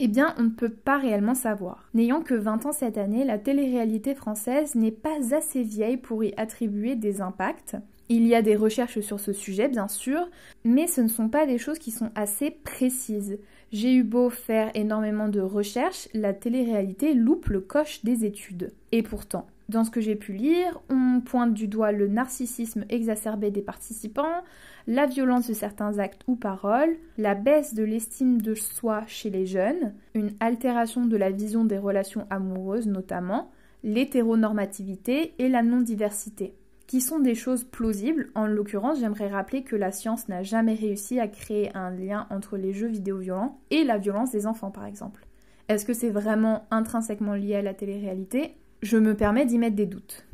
Eh 0.00 0.06
bien, 0.06 0.34
on 0.38 0.44
ne 0.44 0.50
peut 0.50 0.70
pas 0.70 0.98
réellement 0.98 1.34
savoir. 1.34 1.88
N'ayant 1.92 2.22
que 2.22 2.34
20 2.34 2.66
ans 2.66 2.72
cette 2.72 2.98
année, 2.98 3.24
la 3.24 3.38
télé-réalité 3.38 4.14
française 4.14 4.76
n'est 4.76 4.92
pas 4.92 5.34
assez 5.34 5.64
vieille 5.64 5.96
pour 5.96 6.22
y 6.22 6.32
attribuer 6.36 6.94
des 6.94 7.20
impacts. 7.20 7.76
Il 8.08 8.26
y 8.26 8.34
a 8.34 8.40
des 8.40 8.54
recherches 8.54 9.00
sur 9.00 9.18
ce 9.18 9.32
sujet, 9.32 9.68
bien 9.68 9.88
sûr, 9.88 10.30
mais 10.64 10.86
ce 10.86 11.00
ne 11.00 11.08
sont 11.08 11.28
pas 11.28 11.46
des 11.46 11.58
choses 11.58 11.78
qui 11.78 11.90
sont 11.90 12.10
assez 12.14 12.50
précises. 12.50 13.38
J'ai 13.70 13.94
eu 13.94 14.02
beau 14.02 14.30
faire 14.30 14.70
énormément 14.74 15.28
de 15.28 15.40
recherches, 15.40 16.08
la 16.14 16.32
télé-réalité 16.32 17.12
loupe 17.12 17.48
le 17.48 17.60
coche 17.60 18.02
des 18.02 18.24
études. 18.24 18.72
Et 18.92 19.02
pourtant, 19.02 19.46
dans 19.68 19.84
ce 19.84 19.90
que 19.90 20.00
j'ai 20.00 20.16
pu 20.16 20.32
lire, 20.32 20.80
on 20.88 21.20
pointe 21.20 21.52
du 21.52 21.68
doigt 21.68 21.92
le 21.92 22.08
narcissisme 22.08 22.86
exacerbé 22.88 23.50
des 23.50 23.60
participants, 23.60 24.42
la 24.86 25.04
violence 25.04 25.48
de 25.48 25.52
certains 25.52 25.98
actes 25.98 26.22
ou 26.26 26.36
paroles, 26.36 26.96
la 27.18 27.34
baisse 27.34 27.74
de 27.74 27.84
l'estime 27.84 28.40
de 28.40 28.54
soi 28.54 29.04
chez 29.06 29.28
les 29.28 29.44
jeunes, 29.44 29.92
une 30.14 30.32
altération 30.40 31.04
de 31.04 31.16
la 31.18 31.30
vision 31.30 31.66
des 31.66 31.76
relations 31.76 32.26
amoureuses 32.30 32.86
notamment, 32.86 33.50
l'hétéronormativité 33.84 35.34
et 35.38 35.50
la 35.50 35.62
non-diversité 35.62 36.54
qui 36.88 37.00
sont 37.00 37.20
des 37.20 37.36
choses 37.36 37.62
plausibles. 37.62 38.30
En 38.34 38.46
l'occurrence, 38.46 38.98
j'aimerais 38.98 39.28
rappeler 39.28 39.62
que 39.62 39.76
la 39.76 39.92
science 39.92 40.26
n'a 40.28 40.42
jamais 40.42 40.74
réussi 40.74 41.20
à 41.20 41.28
créer 41.28 41.70
un 41.76 41.90
lien 41.90 42.26
entre 42.30 42.56
les 42.56 42.72
jeux 42.72 42.88
vidéo 42.88 43.18
violents 43.18 43.60
et 43.70 43.84
la 43.84 43.98
violence 43.98 44.32
des 44.32 44.46
enfants, 44.46 44.72
par 44.72 44.86
exemple. 44.86 45.26
Est-ce 45.68 45.84
que 45.84 45.92
c'est 45.92 46.08
vraiment 46.08 46.66
intrinsèquement 46.70 47.34
lié 47.34 47.56
à 47.56 47.62
la 47.62 47.74
télé-réalité? 47.74 48.54
Je 48.82 48.96
me 48.96 49.14
permets 49.14 49.44
d'y 49.44 49.58
mettre 49.58 49.76
des 49.76 49.86
doutes. 49.86 50.24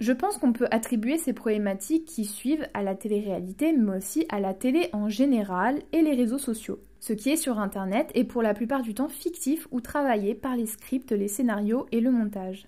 Je 0.00 0.12
pense 0.12 0.38
qu'on 0.38 0.52
peut 0.52 0.68
attribuer 0.70 1.18
ces 1.18 1.34
problématiques 1.34 2.06
qui 2.06 2.24
suivent 2.24 2.66
à 2.72 2.82
la 2.82 2.94
télé-réalité, 2.94 3.74
mais 3.74 3.98
aussi 3.98 4.24
à 4.30 4.40
la 4.40 4.54
télé 4.54 4.88
en 4.94 5.10
général 5.10 5.82
et 5.92 6.00
les 6.00 6.14
réseaux 6.14 6.38
sociaux. 6.38 6.78
Ce 7.00 7.12
qui 7.12 7.30
est 7.30 7.36
sur 7.36 7.58
Internet 7.58 8.10
est 8.14 8.24
pour 8.24 8.42
la 8.42 8.54
plupart 8.54 8.82
du 8.82 8.94
temps 8.94 9.08
fictif 9.08 9.68
ou 9.72 9.82
travaillé 9.82 10.34
par 10.34 10.56
les 10.56 10.66
scripts, 10.66 11.12
les 11.12 11.28
scénarios 11.28 11.86
et 11.92 12.00
le 12.00 12.10
montage. 12.10 12.66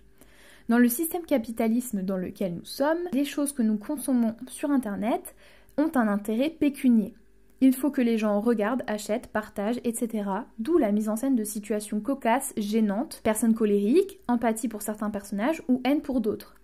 Dans 0.71 0.79
le 0.79 0.89
système 0.89 1.25
capitalisme 1.25 2.03
dans 2.03 2.17
lequel 2.17 2.55
nous 2.55 2.65
sommes, 2.65 3.09
les 3.13 3.25
choses 3.25 3.53
que 3.53 3.61
nous 3.61 3.77
consommons 3.77 4.37
sur 4.47 4.71
Internet 4.71 5.35
ont 5.77 5.91
un 5.97 6.07
intérêt 6.07 6.49
pécunier. 6.49 7.13
Il 7.61 7.75
faut 7.75 7.91
que 7.91 8.01
les 8.01 8.19
gens 8.19 8.41
regardent, 8.41 8.85
achètent, 8.87 9.27
partagent, 9.27 9.81
etc. 9.83 10.31
D'où 10.61 10.79
la 10.79 10.93
mise 10.93 11.09
en 11.09 11.17
scène 11.17 11.35
de 11.35 11.43
situations 11.43 11.99
cocasses, 11.99 12.53
gênantes, 12.57 13.21
personnes 13.25 13.57
colériques, 13.57 14.21
empathie 14.29 14.69
pour 14.69 14.83
certains 14.83 15.11
personnages 15.11 15.61
ou 15.67 15.81
haine 15.83 16.03
pour 16.03 16.21
d'autres. 16.21 16.55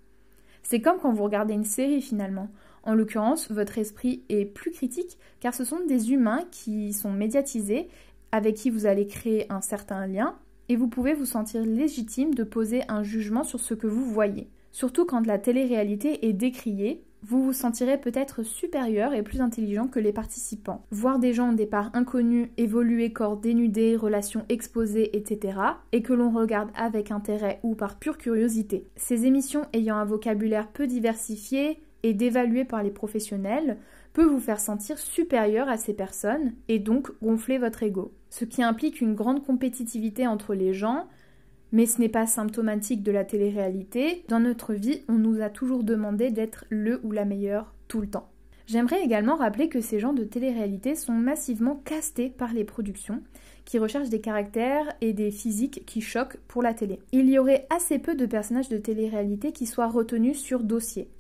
C'est 0.62 0.80
comme 0.80 1.00
quand 1.00 1.12
vous 1.12 1.24
regardez 1.24 1.54
une 1.54 1.64
série 1.64 2.00
finalement. 2.00 2.48
En 2.84 2.94
l'occurrence, 2.94 3.50
votre 3.50 3.76
esprit 3.76 4.22
est 4.28 4.44
plus 4.44 4.70
critique 4.70 5.18
car 5.40 5.52
ce 5.52 5.64
sont 5.64 5.84
des 5.84 6.12
humains 6.12 6.44
qui 6.52 6.92
sont 6.92 7.10
médiatisés, 7.10 7.88
avec 8.30 8.54
qui 8.54 8.70
vous 8.70 8.86
allez 8.86 9.08
créer 9.08 9.50
un 9.52 9.60
certain 9.60 10.06
lien, 10.06 10.36
et 10.68 10.76
vous 10.76 10.88
pouvez 10.88 11.14
vous 11.14 11.24
sentir 11.24 11.62
légitime 11.64 12.34
de 12.34 12.44
poser 12.44 12.82
un 12.88 13.02
jugement 13.02 13.44
sur 13.44 13.60
ce 13.60 13.74
que 13.74 13.86
vous 13.86 14.04
voyez. 14.04 14.48
Surtout 14.72 15.06
quand 15.06 15.26
la 15.26 15.38
télé-réalité 15.38 16.26
est 16.26 16.32
décriée, 16.32 17.02
vous 17.22 17.42
vous 17.42 17.52
sentirez 17.52 17.98
peut-être 17.98 18.42
supérieur 18.42 19.14
et 19.14 19.22
plus 19.22 19.40
intelligent 19.40 19.88
que 19.88 19.98
les 19.98 20.12
participants. 20.12 20.84
Voir 20.90 21.18
des 21.18 21.32
gens 21.32 21.52
au 21.52 21.54
départ 21.54 21.90
inconnus 21.94 22.48
évoluer 22.56 23.12
corps 23.12 23.36
dénudés, 23.36 23.96
relations 23.96 24.44
exposées, 24.48 25.16
etc. 25.16 25.58
et 25.92 26.02
que 26.02 26.12
l'on 26.12 26.30
regarde 26.30 26.70
avec 26.76 27.10
intérêt 27.10 27.58
ou 27.62 27.74
par 27.74 27.98
pure 27.98 28.18
curiosité. 28.18 28.86
Ces 28.96 29.26
émissions 29.26 29.66
ayant 29.72 29.96
un 29.96 30.04
vocabulaire 30.04 30.68
peu 30.68 30.86
diversifié 30.86 31.80
et 32.02 32.14
dévalué 32.14 32.64
par 32.64 32.82
les 32.82 32.90
professionnels 32.90 33.78
peut 34.16 34.24
vous 34.24 34.40
faire 34.40 34.60
sentir 34.60 34.98
supérieur 34.98 35.68
à 35.68 35.76
ces 35.76 35.92
personnes 35.92 36.54
et 36.68 36.78
donc 36.78 37.10
gonfler 37.22 37.58
votre 37.58 37.82
ego. 37.82 38.14
Ce 38.30 38.46
qui 38.46 38.62
implique 38.62 39.02
une 39.02 39.14
grande 39.14 39.44
compétitivité 39.44 40.26
entre 40.26 40.54
les 40.54 40.72
gens, 40.72 41.06
mais 41.70 41.84
ce 41.84 42.00
n'est 42.00 42.08
pas 42.08 42.26
symptomatique 42.26 43.02
de 43.02 43.12
la 43.12 43.26
télé-réalité. 43.26 44.24
Dans 44.28 44.40
notre 44.40 44.72
vie, 44.72 45.02
on 45.10 45.16
nous 45.16 45.42
a 45.42 45.50
toujours 45.50 45.84
demandé 45.84 46.30
d'être 46.30 46.64
le 46.70 46.98
ou 47.04 47.12
la 47.12 47.26
meilleure 47.26 47.74
tout 47.88 48.00
le 48.00 48.06
temps. 48.06 48.30
J'aimerais 48.66 49.02
également 49.02 49.36
rappeler 49.36 49.68
que 49.68 49.82
ces 49.82 50.00
gens 50.00 50.14
de 50.14 50.24
télé-réalité 50.24 50.94
sont 50.94 51.12
massivement 51.12 51.76
castés 51.84 52.30
par 52.30 52.54
les 52.54 52.64
productions, 52.64 53.22
qui 53.66 53.78
recherchent 53.78 54.08
des 54.08 54.22
caractères 54.22 54.94
et 55.02 55.12
des 55.12 55.30
physiques 55.30 55.84
qui 55.84 56.00
choquent 56.00 56.38
pour 56.48 56.62
la 56.62 56.72
télé. 56.72 57.00
Il 57.12 57.28
y 57.28 57.38
aurait 57.38 57.66
assez 57.68 57.98
peu 57.98 58.14
de 58.14 58.24
personnages 58.24 58.70
de 58.70 58.78
télé-réalité 58.78 59.52
qui 59.52 59.66
soient 59.66 59.88
retenus 59.88 60.38
sur 60.38 60.62
dossier 60.62 61.10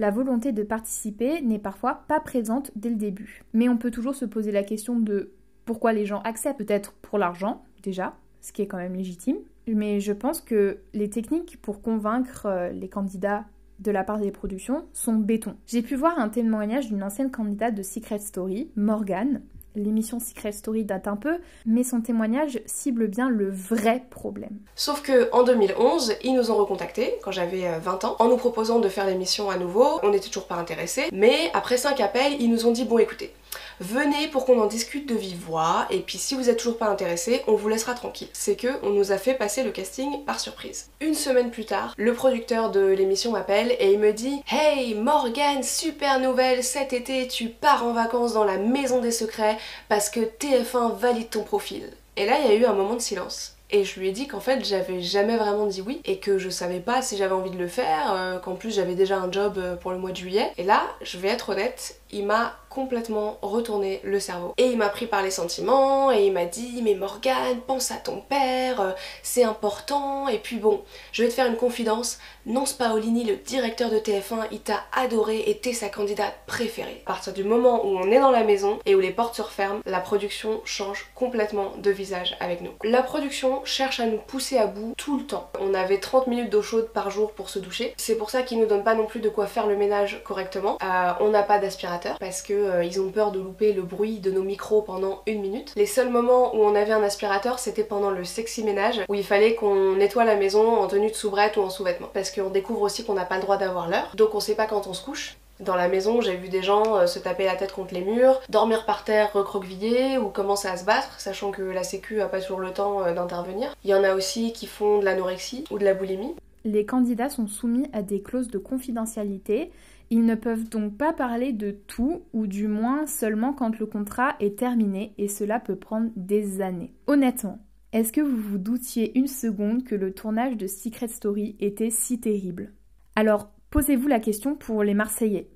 la 0.00 0.10
volonté 0.10 0.52
de 0.52 0.62
participer 0.62 1.42
n'est 1.42 1.58
parfois 1.58 2.04
pas 2.08 2.20
présente 2.20 2.70
dès 2.74 2.88
le 2.88 2.96
début. 2.96 3.44
Mais 3.52 3.68
on 3.68 3.76
peut 3.76 3.90
toujours 3.90 4.14
se 4.14 4.24
poser 4.24 4.50
la 4.50 4.62
question 4.62 4.98
de 4.98 5.32
pourquoi 5.66 5.92
les 5.92 6.06
gens 6.06 6.22
acceptent 6.22 6.56
peut-être 6.58 6.94
pour 7.02 7.18
l'argent, 7.18 7.62
déjà, 7.82 8.16
ce 8.40 8.50
qui 8.50 8.62
est 8.62 8.66
quand 8.66 8.78
même 8.78 8.94
légitime. 8.94 9.36
Mais 9.68 10.00
je 10.00 10.14
pense 10.14 10.40
que 10.40 10.78
les 10.94 11.10
techniques 11.10 11.60
pour 11.60 11.82
convaincre 11.82 12.46
euh, 12.46 12.70
les 12.70 12.88
candidats 12.88 13.44
de 13.78 13.90
la 13.90 14.02
part 14.02 14.18
des 14.18 14.30
productions 14.30 14.86
sont 14.94 15.16
béton. 15.16 15.54
J'ai 15.66 15.82
pu 15.82 15.96
voir 15.96 16.18
un 16.18 16.30
témoignage 16.30 16.88
d'une 16.88 17.02
ancienne 17.02 17.30
candidate 17.30 17.74
de 17.74 17.82
Secret 17.82 18.20
Story, 18.20 18.70
Morgane, 18.76 19.42
L'émission 19.76 20.18
Secret 20.18 20.52
Story 20.52 20.84
date 20.84 21.06
un 21.06 21.16
peu, 21.16 21.38
mais 21.64 21.84
son 21.84 22.00
témoignage 22.00 22.60
cible 22.66 23.06
bien 23.06 23.28
le 23.28 23.50
vrai 23.50 24.04
problème. 24.10 24.58
Sauf 24.74 25.02
que 25.02 25.28
en 25.32 25.44
2011, 25.44 26.14
ils 26.24 26.34
nous 26.34 26.50
ont 26.50 26.56
recontactés 26.56 27.14
quand 27.22 27.30
j'avais 27.30 27.78
20 27.78 28.04
euh, 28.04 28.06
ans 28.08 28.16
en 28.18 28.28
nous 28.28 28.36
proposant 28.36 28.80
de 28.80 28.88
faire 28.88 29.06
l'émission 29.06 29.48
à 29.50 29.56
nouveau. 29.56 30.00
On 30.02 30.10
n'était 30.10 30.28
toujours 30.28 30.46
pas 30.46 30.56
intéressés, 30.56 31.08
mais 31.12 31.50
après 31.54 31.76
5 31.76 32.00
appels, 32.00 32.40
ils 32.40 32.50
nous 32.50 32.66
ont 32.66 32.72
dit 32.72 32.84
bon 32.84 32.98
écoutez, 32.98 33.32
venez 33.80 34.28
pour 34.28 34.44
qu'on 34.44 34.60
en 34.60 34.66
discute 34.66 35.08
de 35.08 35.14
vive 35.14 35.42
voix 35.44 35.86
et 35.90 36.00
puis 36.00 36.18
si 36.18 36.34
vous 36.34 36.48
êtes 36.48 36.58
toujours 36.58 36.78
pas 36.78 36.88
intéressé, 36.88 37.42
on 37.46 37.54
vous 37.54 37.68
laissera 37.68 37.94
tranquille. 37.94 38.28
C'est 38.32 38.56
que 38.56 38.68
on 38.82 38.90
nous 38.90 39.10
a 39.10 39.18
fait 39.18 39.34
passer 39.34 39.64
le 39.64 39.72
casting 39.72 40.24
par 40.24 40.38
surprise. 40.38 40.90
Une 41.00 41.14
semaine 41.14 41.50
plus 41.50 41.64
tard, 41.64 41.94
le 41.96 42.14
producteur 42.14 42.70
de 42.70 42.80
l'émission 42.80 43.32
m'appelle 43.32 43.74
et 43.80 43.92
il 43.92 43.98
me 43.98 44.12
dit 44.12 44.42
Hey 44.48 44.94
Morgan, 44.94 45.62
super 45.62 46.20
nouvelle, 46.20 46.62
cet 46.62 46.92
été 46.92 47.26
tu 47.26 47.48
pars 47.48 47.84
en 47.84 47.92
vacances 47.92 48.34
dans 48.34 48.44
la 48.44 48.58
maison 48.58 49.00
des 49.00 49.10
secrets 49.10 49.58
parce 49.88 50.10
que 50.10 50.20
TF1 50.20 50.96
valide 50.96 51.30
ton 51.30 51.42
profil. 51.42 51.90
Et 52.16 52.26
là, 52.26 52.36
il 52.38 52.50
y 52.50 52.54
a 52.54 52.54
eu 52.54 52.66
un 52.66 52.74
moment 52.74 52.94
de 52.94 53.00
silence. 53.00 53.56
Et 53.72 53.84
je 53.84 54.00
lui 54.00 54.08
ai 54.08 54.12
dit 54.12 54.26
qu'en 54.26 54.40
fait 54.40 54.64
j'avais 54.64 55.00
jamais 55.00 55.36
vraiment 55.36 55.66
dit 55.66 55.80
oui 55.80 56.00
et 56.04 56.18
que 56.18 56.38
je 56.38 56.48
savais 56.48 56.80
pas 56.80 57.02
si 57.02 57.16
j'avais 57.16 57.34
envie 57.34 57.50
de 57.50 57.58
le 57.58 57.68
faire, 57.68 58.12
euh, 58.12 58.38
qu'en 58.38 58.54
plus 58.54 58.74
j'avais 58.74 58.94
déjà 58.94 59.18
un 59.18 59.30
job 59.30 59.54
euh, 59.58 59.76
pour 59.76 59.92
le 59.92 59.98
mois 59.98 60.10
de 60.10 60.16
juillet. 60.16 60.50
Et 60.58 60.64
là, 60.64 60.82
je 61.02 61.18
vais 61.18 61.28
être 61.28 61.50
honnête, 61.50 62.00
il 62.10 62.26
m'a 62.26 62.56
complètement 62.70 63.38
retourné 63.42 64.00
le 64.04 64.20
cerveau. 64.20 64.54
Et 64.56 64.66
il 64.66 64.78
m'a 64.78 64.88
pris 64.88 65.06
par 65.06 65.22
les 65.22 65.30
sentiments 65.30 66.10
et 66.10 66.24
il 66.24 66.32
m'a 66.32 66.46
dit 66.46 66.80
mais 66.82 66.94
Morgane, 66.94 67.60
pense 67.66 67.90
à 67.90 67.96
ton 67.96 68.20
père, 68.20 68.80
euh, 68.80 68.92
c'est 69.22 69.44
important. 69.44 70.28
Et 70.28 70.38
puis 70.38 70.56
bon, 70.56 70.82
je 71.12 71.22
vais 71.22 71.28
te 71.28 71.34
faire 71.34 71.46
une 71.46 71.56
confidence, 71.56 72.18
Nonce 72.46 72.72
Paolini, 72.72 73.24
le 73.24 73.36
directeur 73.36 73.90
de 73.90 73.98
TF1, 73.98 74.46
il 74.52 74.60
t'a 74.60 74.84
adoré 74.96 75.44
et 75.46 75.58
t'es 75.58 75.72
sa 75.72 75.88
candidate 75.88 76.34
préférée. 76.46 77.02
À 77.04 77.08
partir 77.12 77.32
du 77.32 77.44
moment 77.44 77.84
où 77.84 77.98
on 77.98 78.10
est 78.10 78.20
dans 78.20 78.30
la 78.30 78.44
maison 78.44 78.78
et 78.86 78.94
où 78.94 79.00
les 79.00 79.10
portes 79.10 79.34
se 79.34 79.42
referment, 79.42 79.80
la 79.84 80.00
production 80.00 80.60
change 80.64 81.10
complètement 81.14 81.72
de 81.76 81.90
visage 81.90 82.36
avec 82.40 82.60
nous. 82.60 82.70
La 82.84 83.02
production 83.02 83.64
cherche 83.64 84.00
à 84.00 84.06
nous 84.06 84.18
pousser 84.18 84.56
à 84.56 84.66
bout 84.66 84.94
tout 84.96 85.18
le 85.18 85.26
temps. 85.26 85.50
On 85.60 85.74
avait 85.74 85.98
30 85.98 86.28
minutes 86.28 86.50
d'eau 86.50 86.62
chaude 86.62 86.90
par 86.94 87.10
jour 87.10 87.32
pour 87.32 87.50
se 87.50 87.58
doucher. 87.58 87.94
C'est 87.96 88.16
pour 88.16 88.30
ça 88.30 88.42
qu'ils 88.42 88.58
nous 88.58 88.66
donnent 88.66 88.84
pas 88.84 88.94
non 88.94 89.06
plus 89.06 89.20
de 89.20 89.28
quoi 89.28 89.46
faire 89.46 89.66
le 89.66 89.76
ménage 89.76 90.22
correctement. 90.24 90.78
Euh, 90.82 91.12
on 91.20 91.30
n'a 91.30 91.42
pas 91.42 91.58
d'aspirateur 91.58 92.18
parce 92.18 92.42
que 92.42 92.59
euh, 92.66 92.84
ils 92.84 93.00
ont 93.00 93.10
peur 93.10 93.32
de 93.32 93.40
louper 93.40 93.72
le 93.72 93.82
bruit 93.82 94.18
de 94.18 94.30
nos 94.30 94.42
micros 94.42 94.82
pendant 94.82 95.22
une 95.26 95.40
minute. 95.40 95.72
Les 95.76 95.86
seuls 95.86 96.10
moments 96.10 96.54
où 96.54 96.58
on 96.62 96.74
avait 96.74 96.92
un 96.92 97.02
aspirateur 97.02 97.58
c'était 97.58 97.84
pendant 97.84 98.10
le 98.10 98.24
sexy 98.24 98.64
ménage 98.64 99.00
où 99.08 99.14
il 99.14 99.24
fallait 99.24 99.54
qu'on 99.54 99.96
nettoie 99.96 100.24
la 100.24 100.36
maison 100.36 100.76
en 100.76 100.86
tenue 100.86 101.10
de 101.10 101.14
soubrette 101.14 101.56
ou 101.56 101.60
en 101.62 101.70
sous-vêtements 101.70 102.10
parce 102.12 102.30
qu'on 102.30 102.50
découvre 102.50 102.82
aussi 102.82 103.04
qu'on 103.04 103.14
n'a 103.14 103.24
pas 103.24 103.36
le 103.36 103.42
droit 103.42 103.56
d'avoir 103.56 103.88
l'heure 103.88 104.12
donc 104.14 104.34
on 104.34 104.40
sait 104.40 104.54
pas 104.54 104.66
quand 104.66 104.86
on 104.86 104.94
se 104.94 105.04
couche 105.04 105.36
dans 105.60 105.76
la 105.76 105.88
maison, 105.88 106.20
j'ai 106.22 106.36
vu 106.36 106.48
des 106.48 106.62
gens 106.62 106.96
euh, 106.96 107.06
se 107.06 107.18
taper 107.18 107.44
la 107.44 107.54
tête 107.54 107.72
contre 107.72 107.92
les 107.92 108.00
murs, 108.00 108.40
dormir 108.48 108.86
par 108.86 109.04
terre 109.04 109.30
recroquevillés 109.34 110.16
ou 110.16 110.28
commencer 110.28 110.68
à 110.68 110.76
se 110.76 110.84
battre, 110.84 111.20
sachant 111.20 111.50
que 111.50 111.62
la 111.62 111.84
sécu 111.84 112.22
a 112.22 112.28
pas 112.28 112.40
toujours 112.40 112.60
le 112.60 112.72
temps 112.72 113.02
euh, 113.04 113.12
d'intervenir. 113.12 113.74
Il 113.84 113.90
y 113.90 113.94
en 113.94 114.02
a 114.02 114.14
aussi 114.14 114.52
qui 114.52 114.66
font 114.66 114.98
de 114.98 115.04
l'anorexie 115.04 115.64
ou 115.70 115.78
de 115.78 115.84
la 115.84 115.92
boulimie. 115.92 116.34
Les 116.64 116.84
candidats 116.84 117.30
sont 117.30 117.46
soumis 117.46 117.86
à 117.92 118.02
des 118.02 118.22
clauses 118.22 118.48
de 118.48 118.58
confidentialité 118.58 119.70
ils 120.12 120.24
ne 120.24 120.34
peuvent 120.34 120.68
donc 120.68 120.96
pas 120.96 121.12
parler 121.12 121.52
de 121.52 121.70
tout, 121.70 122.22
ou 122.32 122.48
du 122.48 122.66
moins 122.66 123.06
seulement 123.06 123.52
quand 123.52 123.78
le 123.78 123.86
contrat 123.86 124.34
est 124.40 124.58
terminé, 124.58 125.14
et 125.18 125.28
cela 125.28 125.60
peut 125.60 125.76
prendre 125.76 126.10
des 126.16 126.60
années. 126.60 126.92
Honnêtement, 127.06 127.60
est-ce 127.92 128.12
que 128.12 128.20
vous 128.20 128.36
vous 128.36 128.58
doutiez 128.58 129.16
une 129.16 129.28
seconde 129.28 129.84
que 129.84 129.94
le 129.94 130.12
tournage 130.12 130.56
de 130.56 130.66
Secret 130.66 131.06
Story 131.06 131.54
était 131.60 131.90
si 131.90 132.18
terrible? 132.18 132.72
Alors, 133.14 133.52
posez-vous 133.70 134.08
la 134.08 134.18
question 134.18 134.56
pour 134.56 134.82
les 134.82 134.94
Marseillais. 134.94 135.48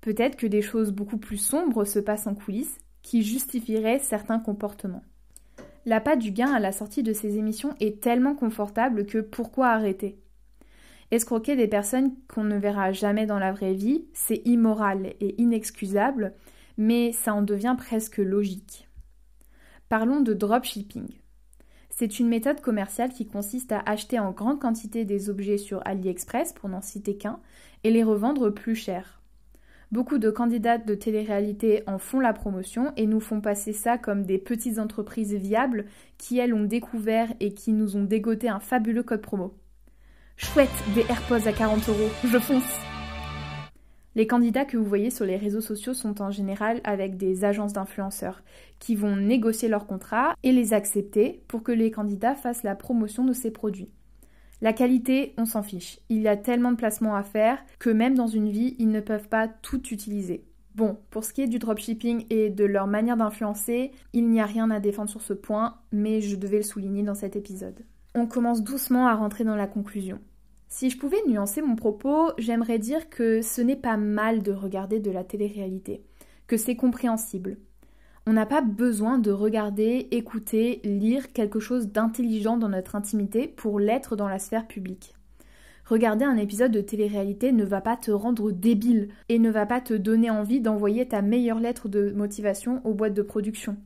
Peut-être 0.00 0.36
que 0.36 0.48
des 0.48 0.62
choses 0.62 0.90
beaucoup 0.90 1.18
plus 1.18 1.38
sombres 1.38 1.84
se 1.84 2.00
passent 2.00 2.26
en 2.26 2.34
coulisses 2.34 2.78
qui 3.02 3.22
justifieraient 3.22 4.00
certains 4.00 4.40
comportements. 4.40 5.04
La 5.84 6.00
patte 6.00 6.18
du 6.18 6.32
gain 6.32 6.52
à 6.52 6.58
la 6.58 6.72
sortie 6.72 7.04
de 7.04 7.12
ces 7.12 7.38
émissions 7.38 7.74
est 7.78 8.00
tellement 8.00 8.34
confortable 8.34 9.06
que 9.06 9.18
pourquoi 9.18 9.68
arrêter? 9.68 10.18
Escroquer 11.10 11.54
des 11.54 11.68
personnes 11.68 12.14
qu'on 12.28 12.44
ne 12.44 12.56
verra 12.56 12.92
jamais 12.92 13.26
dans 13.26 13.38
la 13.38 13.52
vraie 13.52 13.74
vie, 13.74 14.06
c'est 14.12 14.42
immoral 14.44 15.14
et 15.20 15.40
inexcusable, 15.40 16.34
mais 16.76 17.12
ça 17.12 17.32
en 17.32 17.42
devient 17.42 17.76
presque 17.78 18.18
logique. 18.18 18.88
Parlons 19.88 20.20
de 20.20 20.34
dropshipping. 20.34 21.06
C'est 21.90 22.18
une 22.18 22.28
méthode 22.28 22.60
commerciale 22.60 23.10
qui 23.10 23.26
consiste 23.26 23.72
à 23.72 23.82
acheter 23.86 24.18
en 24.18 24.32
grande 24.32 24.60
quantité 24.60 25.04
des 25.04 25.30
objets 25.30 25.58
sur 25.58 25.80
AliExpress, 25.86 26.52
pour 26.52 26.68
n'en 26.68 26.82
citer 26.82 27.16
qu'un, 27.16 27.38
et 27.84 27.90
les 27.90 28.02
revendre 28.02 28.50
plus 28.50 28.74
cher. 28.74 29.22
Beaucoup 29.92 30.18
de 30.18 30.30
candidates 30.30 30.86
de 30.86 30.96
télé-réalité 30.96 31.84
en 31.86 31.98
font 31.98 32.18
la 32.18 32.32
promotion 32.32 32.92
et 32.96 33.06
nous 33.06 33.20
font 33.20 33.40
passer 33.40 33.72
ça 33.72 33.96
comme 33.96 34.26
des 34.26 34.38
petites 34.38 34.80
entreprises 34.80 35.34
viables 35.34 35.86
qui, 36.18 36.38
elles, 36.38 36.52
ont 36.52 36.64
découvert 36.64 37.32
et 37.38 37.54
qui 37.54 37.72
nous 37.72 37.96
ont 37.96 38.02
dégoté 38.02 38.48
un 38.48 38.58
fabuleux 38.58 39.04
code 39.04 39.22
promo. 39.22 39.54
Chouette, 40.38 40.68
des 40.94 41.00
AirPods 41.08 41.48
à 41.48 41.52
40 41.52 41.88
euros, 41.88 42.10
je 42.22 42.38
fonce 42.38 42.78
Les 44.14 44.26
candidats 44.26 44.66
que 44.66 44.76
vous 44.76 44.84
voyez 44.84 45.08
sur 45.08 45.24
les 45.24 45.38
réseaux 45.38 45.62
sociaux 45.62 45.94
sont 45.94 46.20
en 46.20 46.30
général 46.30 46.82
avec 46.84 47.16
des 47.16 47.46
agences 47.46 47.72
d'influenceurs 47.72 48.42
qui 48.78 48.96
vont 48.96 49.16
négocier 49.16 49.70
leurs 49.70 49.86
contrats 49.86 50.34
et 50.42 50.52
les 50.52 50.74
accepter 50.74 51.42
pour 51.48 51.62
que 51.62 51.72
les 51.72 51.90
candidats 51.90 52.34
fassent 52.34 52.64
la 52.64 52.74
promotion 52.74 53.24
de 53.24 53.32
ces 53.32 53.50
produits. 53.50 53.88
La 54.60 54.74
qualité, 54.74 55.32
on 55.38 55.46
s'en 55.46 55.62
fiche. 55.62 56.00
Il 56.10 56.20
y 56.20 56.28
a 56.28 56.36
tellement 56.36 56.72
de 56.72 56.76
placements 56.76 57.16
à 57.16 57.22
faire 57.22 57.58
que 57.78 57.88
même 57.88 58.14
dans 58.14 58.26
une 58.26 58.50
vie, 58.50 58.76
ils 58.78 58.90
ne 58.90 59.00
peuvent 59.00 59.28
pas 59.28 59.48
tout 59.48 59.88
utiliser. 59.88 60.44
Bon, 60.74 60.98
pour 61.08 61.24
ce 61.24 61.32
qui 61.32 61.40
est 61.40 61.48
du 61.48 61.58
dropshipping 61.58 62.26
et 62.28 62.50
de 62.50 62.64
leur 62.66 62.86
manière 62.86 63.16
d'influencer, 63.16 63.90
il 64.12 64.28
n'y 64.28 64.42
a 64.42 64.46
rien 64.46 64.70
à 64.70 64.80
défendre 64.80 65.08
sur 65.08 65.22
ce 65.22 65.32
point, 65.32 65.78
mais 65.92 66.20
je 66.20 66.36
devais 66.36 66.58
le 66.58 66.62
souligner 66.62 67.02
dans 67.02 67.14
cet 67.14 67.36
épisode. 67.36 67.86
On 68.18 68.26
commence 68.26 68.62
doucement 68.64 69.08
à 69.08 69.14
rentrer 69.14 69.44
dans 69.44 69.56
la 69.56 69.66
conclusion. 69.66 70.20
Si 70.68 70.88
je 70.88 70.96
pouvais 70.96 71.18
nuancer 71.28 71.60
mon 71.60 71.76
propos, 71.76 72.30
j'aimerais 72.38 72.78
dire 72.78 73.10
que 73.10 73.42
ce 73.42 73.60
n'est 73.60 73.76
pas 73.76 73.98
mal 73.98 74.42
de 74.42 74.52
regarder 74.52 75.00
de 75.00 75.10
la 75.10 75.22
télé-réalité, 75.22 76.02
que 76.46 76.56
c'est 76.56 76.76
compréhensible. 76.76 77.58
On 78.26 78.32
n'a 78.32 78.46
pas 78.46 78.62
besoin 78.62 79.18
de 79.18 79.30
regarder, 79.30 80.08
écouter, 80.12 80.80
lire 80.82 81.30
quelque 81.34 81.60
chose 81.60 81.88
d'intelligent 81.88 82.56
dans 82.56 82.70
notre 82.70 82.96
intimité 82.96 83.48
pour 83.48 83.78
l'être 83.78 84.16
dans 84.16 84.28
la 84.28 84.38
sphère 84.38 84.66
publique. 84.66 85.14
Regarder 85.84 86.24
un 86.24 86.38
épisode 86.38 86.72
de 86.72 86.80
télé-réalité 86.80 87.52
ne 87.52 87.66
va 87.66 87.82
pas 87.82 87.98
te 87.98 88.10
rendre 88.10 88.50
débile 88.50 89.08
et 89.28 89.38
ne 89.38 89.50
va 89.50 89.66
pas 89.66 89.82
te 89.82 89.92
donner 89.92 90.30
envie 90.30 90.62
d'envoyer 90.62 91.06
ta 91.06 91.20
meilleure 91.20 91.60
lettre 91.60 91.90
de 91.90 92.12
motivation 92.12 92.80
aux 92.84 92.94
boîtes 92.94 93.12
de 93.12 93.20
production. 93.20 93.76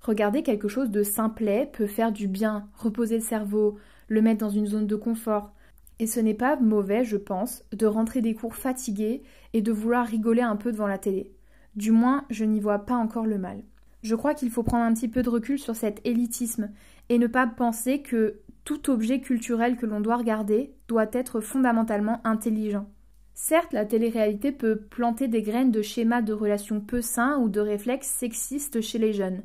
Regarder 0.00 0.42
quelque 0.42 0.68
chose 0.68 0.90
de 0.90 1.02
simplet 1.02 1.70
peut 1.72 1.86
faire 1.86 2.12
du 2.12 2.26
bien, 2.26 2.68
reposer 2.74 3.16
le 3.16 3.22
cerveau, 3.22 3.78
le 4.08 4.22
mettre 4.22 4.40
dans 4.40 4.50
une 4.50 4.66
zone 4.66 4.86
de 4.86 4.96
confort. 4.96 5.52
Et 5.98 6.06
ce 6.06 6.20
n'est 6.20 6.34
pas 6.34 6.56
mauvais, 6.56 7.04
je 7.04 7.18
pense, 7.18 7.62
de 7.72 7.86
rentrer 7.86 8.22
des 8.22 8.34
cours 8.34 8.54
fatigués 8.54 9.22
et 9.52 9.60
de 9.60 9.72
vouloir 9.72 10.06
rigoler 10.06 10.42
un 10.42 10.56
peu 10.56 10.72
devant 10.72 10.86
la 10.86 10.98
télé. 10.98 11.32
Du 11.76 11.92
moins, 11.92 12.24
je 12.30 12.44
n'y 12.44 12.60
vois 12.60 12.80
pas 12.80 12.94
encore 12.94 13.26
le 13.26 13.38
mal. 13.38 13.62
Je 14.02 14.14
crois 14.14 14.32
qu'il 14.32 14.50
faut 14.50 14.62
prendre 14.62 14.84
un 14.84 14.94
petit 14.94 15.08
peu 15.08 15.22
de 15.22 15.28
recul 15.28 15.58
sur 15.58 15.76
cet 15.76 16.00
élitisme 16.06 16.70
et 17.10 17.18
ne 17.18 17.26
pas 17.26 17.46
penser 17.46 18.00
que 18.00 18.40
tout 18.64 18.90
objet 18.90 19.20
culturel 19.20 19.76
que 19.76 19.84
l'on 19.84 20.00
doit 20.00 20.16
regarder 20.16 20.72
doit 20.88 21.08
être 21.12 21.40
fondamentalement 21.40 22.20
intelligent. 22.24 22.88
Certes, 23.34 23.72
la 23.72 23.84
télé-réalité 23.84 24.52
peut 24.52 24.76
planter 24.76 25.28
des 25.28 25.42
graines 25.42 25.70
de 25.70 25.82
schémas 25.82 26.22
de 26.22 26.32
relations 26.32 26.80
peu 26.80 27.02
sains 27.02 27.38
ou 27.38 27.48
de 27.48 27.60
réflexes 27.60 28.08
sexistes 28.08 28.80
chez 28.80 28.98
les 28.98 29.12
jeunes. 29.12 29.42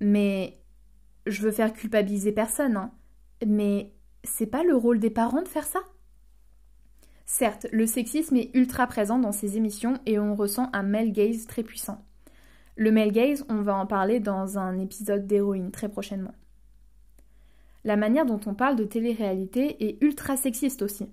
Mais 0.00 0.58
je 1.26 1.42
veux 1.42 1.50
faire 1.50 1.72
culpabiliser 1.72 2.32
personne, 2.32 2.76
hein. 2.76 2.92
Mais 3.46 3.92
c'est 4.24 4.46
pas 4.46 4.64
le 4.64 4.74
rôle 4.74 4.98
des 4.98 5.10
parents 5.10 5.42
de 5.42 5.48
faire 5.48 5.66
ça? 5.66 5.80
Certes, 7.24 7.66
le 7.72 7.86
sexisme 7.86 8.36
est 8.36 8.50
ultra 8.54 8.86
présent 8.86 9.18
dans 9.18 9.32
ces 9.32 9.56
émissions 9.56 9.98
et 10.06 10.18
on 10.18 10.34
ressent 10.34 10.70
un 10.72 10.82
male 10.82 11.12
gaze 11.12 11.46
très 11.46 11.62
puissant. 11.62 12.04
Le 12.74 12.90
male 12.90 13.12
gaze, 13.12 13.44
on 13.48 13.60
va 13.60 13.74
en 13.74 13.86
parler 13.86 14.20
dans 14.20 14.58
un 14.58 14.78
épisode 14.78 15.26
d'héroïne 15.26 15.70
très 15.70 15.88
prochainement. 15.88 16.34
La 17.84 17.96
manière 17.96 18.26
dont 18.26 18.40
on 18.46 18.54
parle 18.54 18.76
de 18.76 18.84
télé-réalité 18.84 19.88
est 19.88 20.02
ultra 20.02 20.36
sexiste 20.36 20.82
aussi. 20.82 21.08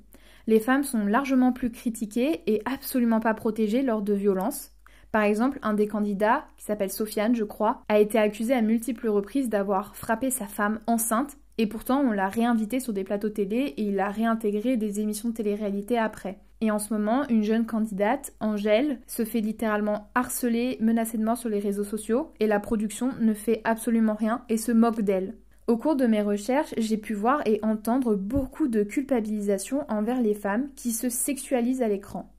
Les 0.47 0.59
femmes 0.59 0.83
sont 0.83 1.05
largement 1.05 1.51
plus 1.51 1.71
critiquées 1.71 2.43
et 2.47 2.61
absolument 2.65 3.19
pas 3.19 3.33
protégées 3.33 3.81
lors 3.81 4.01
de 4.01 4.13
violences. 4.13 4.74
Par 5.15 5.23
exemple, 5.23 5.59
un 5.61 5.73
des 5.73 5.87
candidats, 5.87 6.43
qui 6.57 6.65
s'appelle 6.65 6.91
Sofiane, 6.91 7.35
je 7.35 7.45
crois, 7.45 7.83
a 7.87 7.99
été 7.99 8.19
accusé 8.19 8.53
à 8.53 8.61
multiples 8.61 9.07
reprises 9.07 9.47
d'avoir 9.47 9.95
frappé 9.95 10.29
sa 10.29 10.45
femme 10.45 10.81
enceinte 10.87 11.37
et 11.57 11.67
pourtant, 11.67 12.01
on 12.01 12.11
l'a 12.11 12.27
réinvité 12.27 12.81
sur 12.81 12.91
des 12.91 13.05
plateaux 13.05 13.29
télé 13.29 13.75
et 13.77 13.83
il 13.83 13.97
a 14.01 14.09
réintégré 14.09 14.75
des 14.75 14.99
émissions 14.99 15.29
de 15.29 15.33
télé-réalité 15.33 15.97
après. 15.97 16.39
Et 16.59 16.69
en 16.69 16.79
ce 16.79 16.93
moment, 16.93 17.25
une 17.29 17.43
jeune 17.43 17.65
candidate, 17.65 18.33
Angèle, 18.41 18.99
se 19.07 19.23
fait 19.23 19.39
littéralement 19.39 20.09
harceler, 20.15 20.77
menacer 20.81 21.17
de 21.17 21.23
mort 21.23 21.37
sur 21.37 21.47
les 21.47 21.59
réseaux 21.59 21.85
sociaux 21.85 22.33
et 22.41 22.45
la 22.45 22.59
production 22.59 23.11
ne 23.21 23.33
fait 23.33 23.61
absolument 23.63 24.15
rien 24.15 24.41
et 24.49 24.57
se 24.57 24.73
moque 24.73 24.99
d'elle. 24.99 25.35
Au 25.67 25.77
cours 25.77 25.95
de 25.95 26.07
mes 26.07 26.23
recherches, 26.23 26.73
j'ai 26.75 26.97
pu 26.97 27.13
voir 27.13 27.41
et 27.45 27.61
entendre 27.63 28.15
beaucoup 28.15 28.67
de 28.67 28.83
culpabilisation 28.83 29.85
envers 29.87 30.21
les 30.21 30.33
femmes 30.33 30.67
qui 30.75 30.91
se 30.91 31.07
sexualisent 31.07 31.81
à 31.81 31.87
l'écran. 31.87 32.34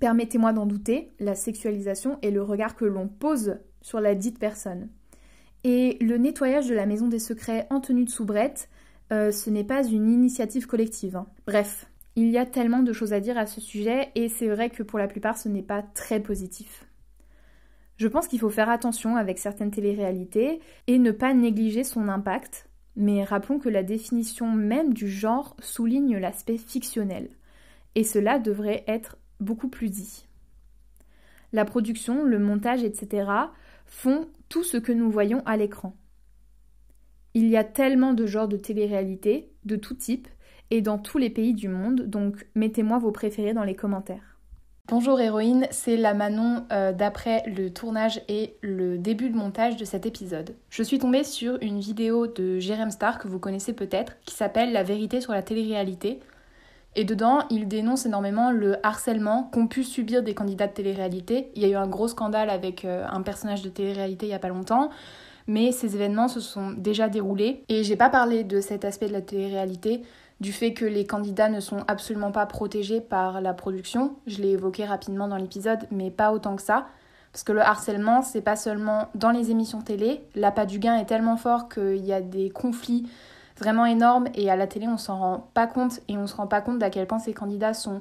Permettez-moi 0.00 0.52
d'en 0.52 0.66
douter, 0.66 1.12
la 1.20 1.34
sexualisation 1.34 2.18
est 2.22 2.30
le 2.30 2.42
regard 2.42 2.76
que 2.76 2.84
l'on 2.84 3.08
pose 3.08 3.58
sur 3.82 4.00
la 4.00 4.14
dite 4.14 4.38
personne. 4.38 4.88
Et 5.62 5.98
le 6.00 6.18
nettoyage 6.18 6.68
de 6.68 6.74
la 6.74 6.86
maison 6.86 7.08
des 7.08 7.18
secrets 7.18 7.66
en 7.70 7.80
tenue 7.80 8.04
de 8.04 8.10
soubrette, 8.10 8.68
euh, 9.12 9.32
ce 9.32 9.50
n'est 9.50 9.64
pas 9.64 9.84
une 9.84 10.10
initiative 10.10 10.66
collective. 10.66 11.16
Hein. 11.16 11.26
Bref, 11.46 11.86
il 12.16 12.30
y 12.30 12.38
a 12.38 12.46
tellement 12.46 12.82
de 12.82 12.92
choses 12.92 13.12
à 13.12 13.20
dire 13.20 13.38
à 13.38 13.46
ce 13.46 13.60
sujet 13.60 14.10
et 14.14 14.28
c'est 14.28 14.48
vrai 14.48 14.70
que 14.70 14.82
pour 14.82 14.98
la 14.98 15.08
plupart 15.08 15.36
ce 15.36 15.48
n'est 15.48 15.62
pas 15.62 15.82
très 15.82 16.20
positif. 16.20 16.86
Je 17.96 18.08
pense 18.08 18.26
qu'il 18.26 18.40
faut 18.40 18.50
faire 18.50 18.70
attention 18.70 19.16
avec 19.16 19.38
certaines 19.38 19.70
téléréalités 19.70 20.60
et 20.86 20.98
ne 20.98 21.12
pas 21.12 21.32
négliger 21.32 21.84
son 21.84 22.08
impact, 22.08 22.68
mais 22.96 23.24
rappelons 23.24 23.58
que 23.58 23.68
la 23.68 23.82
définition 23.82 24.50
même 24.50 24.94
du 24.94 25.08
genre 25.08 25.56
souligne 25.60 26.18
l'aspect 26.18 26.58
fictionnel, 26.58 27.30
et 27.94 28.04
cela 28.04 28.38
devrait 28.38 28.84
être 28.88 29.16
beaucoup 29.44 29.68
plus 29.68 29.90
dit. 29.90 30.26
La 31.52 31.64
production, 31.64 32.24
le 32.24 32.38
montage, 32.38 32.82
etc. 32.82 33.30
font 33.86 34.26
tout 34.48 34.64
ce 34.64 34.76
que 34.76 34.92
nous 34.92 35.10
voyons 35.10 35.42
à 35.46 35.56
l'écran. 35.56 35.96
Il 37.34 37.48
y 37.48 37.56
a 37.56 37.64
tellement 37.64 38.12
de 38.12 38.26
genres 38.26 38.48
de 38.48 38.56
télé-réalité, 38.56 39.52
de 39.64 39.76
tout 39.76 39.94
type, 39.94 40.28
et 40.70 40.80
dans 40.80 40.98
tous 40.98 41.18
les 41.18 41.30
pays 41.30 41.54
du 41.54 41.68
monde, 41.68 42.02
donc 42.02 42.46
mettez-moi 42.54 42.98
vos 42.98 43.12
préférés 43.12 43.54
dans 43.54 43.64
les 43.64 43.76
commentaires. 43.76 44.34
Bonjour 44.86 45.18
héroïne, 45.18 45.66
c'est 45.70 45.96
la 45.96 46.12
Manon 46.12 46.66
euh, 46.70 46.92
d'après 46.92 47.42
le 47.46 47.70
tournage 47.70 48.20
et 48.28 48.56
le 48.60 48.98
début 48.98 49.30
de 49.30 49.36
montage 49.36 49.76
de 49.76 49.84
cet 49.86 50.04
épisode. 50.04 50.54
Je 50.68 50.82
suis 50.82 50.98
tombée 50.98 51.24
sur 51.24 51.56
une 51.62 51.80
vidéo 51.80 52.26
de 52.26 52.58
Jérém 52.58 52.90
Star 52.90 53.18
que 53.18 53.26
vous 53.26 53.38
connaissez 53.38 53.72
peut-être, 53.72 54.20
qui 54.26 54.34
s'appelle 54.34 54.72
La 54.72 54.82
vérité 54.82 55.22
sur 55.22 55.32
la 55.32 55.42
télé-réalité. 55.42 56.20
Et 56.96 57.04
dedans, 57.04 57.40
il 57.50 57.66
dénonce 57.66 58.06
énormément 58.06 58.52
le 58.52 58.76
harcèlement 58.86 59.50
qu'ont 59.52 59.66
pu 59.66 59.82
subir 59.82 60.22
des 60.22 60.34
candidats 60.34 60.68
de 60.68 60.72
télé-réalité. 60.72 61.50
Il 61.54 61.62
y 61.62 61.64
a 61.64 61.68
eu 61.68 61.74
un 61.74 61.88
gros 61.88 62.08
scandale 62.08 62.50
avec 62.50 62.84
euh, 62.84 63.04
un 63.10 63.22
personnage 63.22 63.62
de 63.62 63.68
télé-réalité 63.68 64.26
il 64.26 64.30
y 64.30 64.34
a 64.34 64.38
pas 64.38 64.48
longtemps, 64.48 64.90
mais 65.48 65.72
ces 65.72 65.96
événements 65.96 66.28
se 66.28 66.40
sont 66.40 66.70
déjà 66.70 67.08
déroulés. 67.08 67.64
Et 67.68 67.82
j'ai 67.82 67.96
pas 67.96 68.10
parlé 68.10 68.44
de 68.44 68.60
cet 68.60 68.84
aspect 68.84 69.08
de 69.08 69.12
la 69.12 69.22
télé-réalité, 69.22 70.02
du 70.40 70.52
fait 70.52 70.72
que 70.72 70.84
les 70.84 71.04
candidats 71.04 71.48
ne 71.48 71.60
sont 71.60 71.84
absolument 71.88 72.30
pas 72.30 72.46
protégés 72.46 73.00
par 73.00 73.40
la 73.40 73.54
production. 73.54 74.16
Je 74.26 74.40
l'ai 74.40 74.50
évoqué 74.50 74.84
rapidement 74.84 75.26
dans 75.26 75.36
l'épisode, 75.36 75.80
mais 75.90 76.10
pas 76.10 76.32
autant 76.32 76.54
que 76.54 76.62
ça. 76.62 76.86
Parce 77.32 77.42
que 77.42 77.52
le 77.52 77.62
harcèlement, 77.62 78.22
c'est 78.22 78.42
pas 78.42 78.54
seulement 78.54 79.08
dans 79.16 79.32
les 79.32 79.50
émissions 79.50 79.82
télé. 79.82 80.24
L'appât 80.36 80.66
du 80.66 80.78
gain 80.78 80.96
est 80.96 81.06
tellement 81.06 81.36
fort 81.36 81.68
qu'il 81.68 82.04
y 82.04 82.12
a 82.12 82.20
des 82.20 82.50
conflits 82.50 83.08
vraiment 83.58 83.86
énorme 83.86 84.28
et 84.34 84.50
à 84.50 84.56
la 84.56 84.66
télé 84.66 84.88
on 84.88 84.96
s'en 84.96 85.18
rend 85.18 85.50
pas 85.54 85.66
compte 85.66 86.00
et 86.08 86.16
on 86.16 86.26
se 86.26 86.34
rend 86.34 86.46
pas 86.46 86.60
compte 86.60 86.78
d'à 86.78 86.90
quel 86.90 87.06
point 87.06 87.18
ces 87.18 87.32
candidats 87.32 87.74
sont 87.74 88.00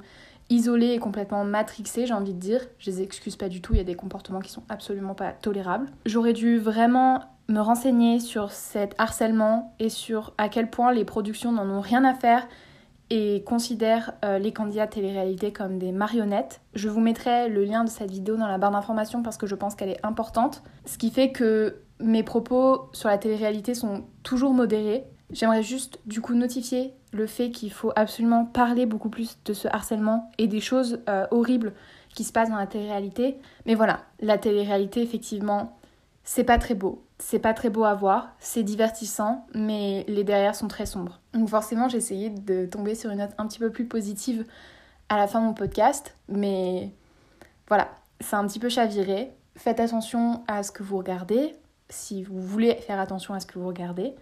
isolés 0.50 0.92
et 0.92 1.00
complètement 1.00 1.44
matrixés, 1.46 2.06
j'ai 2.06 2.14
envie 2.14 2.34
de 2.34 2.40
dire. 2.40 2.62
Je 2.80 2.92
les 2.92 3.02
excuse 3.02 3.36
pas 3.36 3.50
du 3.50 3.62
tout, 3.62 3.74
il 3.74 3.78
y 3.78 3.82
a 3.82 3.86
des 3.86 3.96
comportements 3.96 4.40
qui 4.40 4.52
sont 4.52 4.64
absolument 4.70 5.16
pas 5.16 5.32
tolérables. 5.32 5.88
J'aurais 6.06 6.34
dû 6.34 6.58
vraiment 6.58 7.22
me 7.50 7.60
renseigner 7.60 8.20
sur 8.20 8.52
cet 8.52 8.96
harcèlement 8.98 9.74
et 9.80 9.90
sur 9.90 10.34
à 10.38 10.50
quel 10.50 10.70
point 10.70 10.94
les 10.94 11.06
productions 11.06 11.52
n'en 11.52 11.70
ont 11.70 11.82
rien 11.82 12.04
à 12.04 12.14
faire 12.14 12.48
et 13.10 13.44
considèrent 13.46 14.14
euh, 14.24 14.40
les 14.40 14.54
candidats 14.54 14.88
télé-réalité 14.88 15.52
comme 15.52 15.78
des 15.78 15.92
marionnettes. 15.92 16.62
Je 16.74 16.90
vous 16.90 17.02
mettrai 17.02 17.50
le 17.50 17.64
lien 17.64 17.84
de 17.84 17.90
cette 17.90 18.10
vidéo 18.10 18.38
dans 18.38 18.48
la 18.48 18.58
barre 18.58 18.72
d'information 18.72 19.22
parce 19.24 19.38
que 19.38 19.46
je 19.46 19.56
pense 19.56 19.76
qu'elle 19.76 19.90
est 19.90 20.06
importante. 20.06 20.64
Ce 20.86 20.98
qui 20.98 21.12
fait 21.12 21.32
que 21.32 21.82
mes 22.00 22.24
propos 22.24 22.90
sur 22.94 23.10
la 23.10 23.18
télé-réalité 23.18 23.74
sont 23.76 24.06
toujours 24.24 24.54
modérés. 24.54 25.04
J'aimerais 25.34 25.64
juste 25.64 26.00
du 26.06 26.22
coup 26.22 26.36
notifier 26.36 26.94
le 27.12 27.28
fait 27.28 27.50
qu'il 27.52 27.72
faut 27.72 27.92
absolument 27.96 28.46
parler 28.46 28.86
beaucoup 28.86 29.10
plus 29.10 29.38
de 29.46 29.54
ce 29.54 29.68
harcèlement 29.68 30.32
et 30.38 30.48
des 30.48 30.62
choses 30.62 31.02
euh, 31.10 31.26
horribles 31.32 31.74
qui 32.14 32.24
se 32.24 32.32
passent 32.32 32.50
dans 32.50 32.58
la 32.58 32.68
télé-réalité. 32.68 33.38
Mais 33.66 33.74
voilà, 33.74 34.02
la 34.20 34.38
télé-réalité 34.38 35.02
effectivement, 35.02 35.78
c'est 36.24 36.44
pas 36.44 36.58
très 36.58 36.76
beau. 36.76 37.04
C'est 37.18 37.40
pas 37.40 37.54
très 37.54 37.70
beau 37.70 37.84
à 37.84 37.96
voir, 37.96 38.36
c'est 38.40 38.64
divertissant, 38.64 39.48
mais 39.56 40.06
les 40.08 40.24
derrière 40.24 40.56
sont 40.56 40.68
très 40.68 40.86
sombres. 40.86 41.20
Donc 41.34 41.50
forcément, 41.50 41.88
j'ai 41.90 41.98
essayé 41.98 42.30
de 42.30 42.66
tomber 42.66 42.96
sur 42.96 43.10
une 43.10 43.20
note 43.20 43.32
un 43.38 43.48
petit 43.48 43.60
peu 43.60 43.72
plus 43.72 43.86
positive 43.86 44.46
à 45.10 45.18
la 45.18 45.28
fin 45.28 45.40
de 45.40 45.46
mon 45.46 45.54
podcast, 45.54 46.16
mais 46.28 46.92
voilà, 47.68 47.90
c'est 48.20 48.36
un 48.36 48.46
petit 48.46 48.60
peu 48.60 48.70
chaviré. 48.70 49.32
Faites 49.56 49.80
attention 49.80 50.44
à 50.48 50.64
ce 50.64 50.72
que 50.72 50.84
vous 50.84 50.98
regardez, 50.98 51.56
si 51.90 52.24
vous 52.24 52.42
voulez 52.42 52.76
faire 52.76 53.00
attention 53.00 53.34
à 53.34 53.40
ce 53.40 53.46
que 53.46 53.58
vous 53.58 53.68
regardez. 53.68 54.14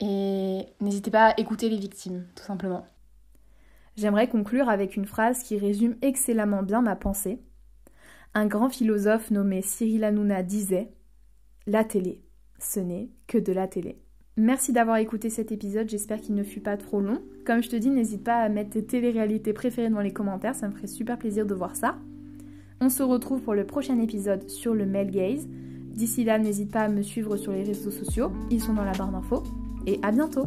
Et 0.00 0.66
n'hésitez 0.80 1.10
pas 1.10 1.28
à 1.28 1.40
écouter 1.40 1.68
les 1.68 1.78
victimes, 1.78 2.24
tout 2.34 2.44
simplement. 2.44 2.86
J'aimerais 3.96 4.28
conclure 4.28 4.68
avec 4.68 4.96
une 4.96 5.06
phrase 5.06 5.42
qui 5.42 5.58
résume 5.58 5.96
excellemment 6.02 6.62
bien 6.62 6.82
ma 6.82 6.94
pensée. 6.94 7.40
Un 8.34 8.46
grand 8.46 8.68
philosophe 8.68 9.30
nommé 9.30 9.60
Cyril 9.62 10.04
Hanouna 10.04 10.44
disait 10.44 10.92
La 11.66 11.82
télé, 11.82 12.22
ce 12.60 12.78
n'est 12.78 13.10
que 13.26 13.38
de 13.38 13.52
la 13.52 13.66
télé. 13.66 13.98
Merci 14.36 14.72
d'avoir 14.72 14.98
écouté 14.98 15.30
cet 15.30 15.50
épisode, 15.50 15.88
j'espère 15.88 16.20
qu'il 16.20 16.36
ne 16.36 16.44
fut 16.44 16.60
pas 16.60 16.76
trop 16.76 17.00
long. 17.00 17.20
Comme 17.44 17.60
je 17.60 17.70
te 17.70 17.74
dis, 17.74 17.90
n'hésite 17.90 18.22
pas 18.22 18.36
à 18.36 18.48
mettre 18.48 18.70
tes 18.70 18.84
télé-réalités 18.84 19.52
préférées 19.52 19.90
dans 19.90 20.00
les 20.00 20.12
commentaires, 20.12 20.54
ça 20.54 20.68
me 20.68 20.74
ferait 20.74 20.86
super 20.86 21.18
plaisir 21.18 21.44
de 21.44 21.54
voir 21.54 21.74
ça. 21.74 21.98
On 22.80 22.88
se 22.88 23.02
retrouve 23.02 23.42
pour 23.42 23.54
le 23.54 23.66
prochain 23.66 23.98
épisode 23.98 24.48
sur 24.48 24.74
le 24.74 24.86
male 24.86 25.10
gaze. 25.10 25.48
D'ici 25.48 26.22
là, 26.22 26.38
n'hésite 26.38 26.70
pas 26.70 26.82
à 26.82 26.88
me 26.88 27.02
suivre 27.02 27.36
sur 27.36 27.50
les 27.50 27.64
réseaux 27.64 27.90
sociaux, 27.90 28.30
ils 28.52 28.62
sont 28.62 28.74
dans 28.74 28.84
la 28.84 28.92
barre 28.92 29.10
d'infos. 29.10 29.42
Et 29.86 29.98
à 30.02 30.10
bientôt 30.10 30.46